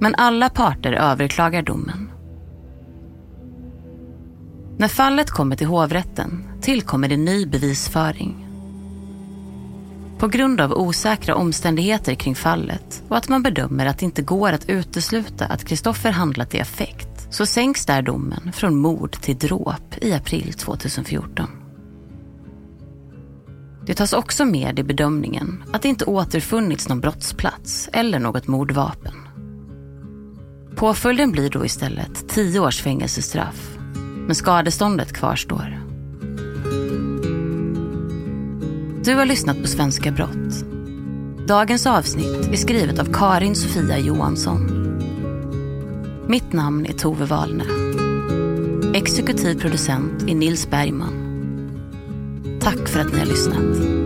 Men 0.00 0.14
alla 0.14 0.48
parter 0.48 0.92
överklagar 0.92 1.62
domen. 1.62 2.10
När 4.78 4.88
fallet 4.88 5.30
kommer 5.30 5.56
till 5.56 5.66
hovrätten 5.66 6.44
tillkommer 6.60 7.08
det 7.08 7.16
ny 7.16 7.46
bevisföring 7.46 8.46
på 10.18 10.28
grund 10.28 10.60
av 10.60 10.72
osäkra 10.72 11.34
omständigheter 11.34 12.14
kring 12.14 12.34
fallet 12.34 13.02
och 13.08 13.16
att 13.16 13.28
man 13.28 13.42
bedömer 13.42 13.86
att 13.86 13.98
det 13.98 14.04
inte 14.04 14.22
går 14.22 14.52
att 14.52 14.68
utesluta 14.68 15.46
att 15.46 15.64
Kristoffer 15.64 16.10
handlat 16.10 16.54
i 16.54 16.60
affekt 16.60 17.15
så 17.30 17.46
sänks 17.46 17.86
där 17.86 18.02
domen 18.02 18.52
från 18.52 18.76
mord 18.76 19.12
till 19.20 19.38
dråp 19.38 19.94
i 20.00 20.12
april 20.12 20.52
2014. 20.52 21.46
Det 23.86 23.94
tas 23.94 24.12
också 24.12 24.44
med 24.44 24.78
i 24.78 24.82
bedömningen 24.82 25.64
att 25.72 25.82
det 25.82 25.88
inte 25.88 26.04
återfunnits 26.04 26.88
någon 26.88 27.00
brottsplats 27.00 27.88
eller 27.92 28.18
något 28.18 28.46
mordvapen. 28.46 29.14
Påföljden 30.76 31.32
blir 31.32 31.50
då 31.50 31.64
istället 31.64 32.28
tio 32.28 32.60
års 32.60 32.82
fängelsestraff, 32.82 33.78
men 34.26 34.34
skadeståndet 34.34 35.12
kvarstår. 35.12 35.82
Du 39.04 39.14
har 39.14 39.24
lyssnat 39.24 39.62
på 39.62 39.68
Svenska 39.68 40.10
Brott. 40.10 40.64
Dagens 41.48 41.86
avsnitt 41.86 42.48
är 42.52 42.56
skrivet 42.56 42.98
av 42.98 43.12
Karin 43.12 43.54
Sofia 43.54 43.98
Johansson. 43.98 44.75
Mitt 46.28 46.52
namn 46.52 46.86
är 46.86 46.92
Tove 46.92 47.24
Wahlne. 47.24 47.64
Exekutiv 48.94 49.60
producent 49.60 50.22
är 50.28 50.34
Nils 50.34 50.70
Bergman. 50.70 51.12
Tack 52.60 52.88
för 52.88 53.00
att 53.00 53.12
ni 53.12 53.18
har 53.18 53.26
lyssnat. 53.26 54.05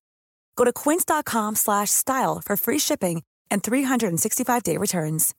Go 0.55 0.63
to 0.65 0.73
quince.com 0.73 1.55
slash 1.55 1.89
style 1.89 2.41
for 2.43 2.57
free 2.57 2.79
shipping 2.79 3.23
and 3.49 3.63
365-day 3.63 4.77
returns. 4.77 5.33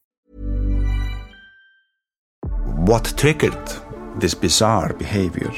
What 2.87 3.15
triggered 3.17 3.73
this 4.17 4.35
bizarre 4.35 4.93
behavior? 4.95 5.53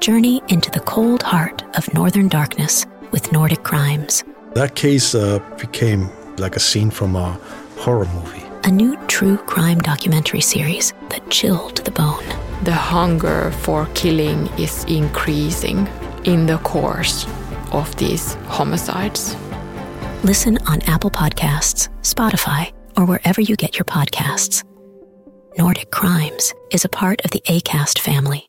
Journey 0.00 0.42
into 0.48 0.70
the 0.70 0.80
cold 0.80 1.22
heart 1.22 1.62
of 1.76 1.92
northern 1.94 2.28
darkness 2.28 2.84
with 3.12 3.32
Nordic 3.32 3.62
crimes. 3.62 4.24
That 4.54 4.74
case 4.74 5.14
uh, 5.14 5.38
became 5.60 6.10
like 6.38 6.56
a 6.56 6.60
scene 6.60 6.90
from 6.90 7.16
a 7.16 7.38
horror 7.78 8.08
movie. 8.14 8.42
A 8.64 8.70
new 8.70 8.96
true 9.06 9.36
crime 9.36 9.80
documentary 9.80 10.40
series 10.40 10.92
that 11.10 11.28
chilled 11.30 11.76
the 11.78 11.92
bone. 11.92 12.24
The 12.64 12.72
hunger 12.72 13.52
for 13.62 13.86
killing 13.94 14.48
is 14.58 14.84
increasing 14.84 15.88
in 16.24 16.46
the 16.46 16.58
course 16.58 17.26
of 17.72 17.94
these 17.96 18.34
homicides. 18.46 19.36
Listen 20.24 20.58
on 20.66 20.82
Apple 20.82 21.10
Podcasts, 21.10 21.88
Spotify, 22.00 22.72
or 22.96 23.04
wherever 23.04 23.40
you 23.40 23.56
get 23.56 23.78
your 23.78 23.84
podcasts. 23.84 24.64
Nordic 25.58 25.90
Crimes 25.90 26.52
is 26.70 26.84
a 26.84 26.88
part 26.88 27.24
of 27.24 27.30
the 27.30 27.42
ACAST 27.46 27.98
family. 27.98 28.45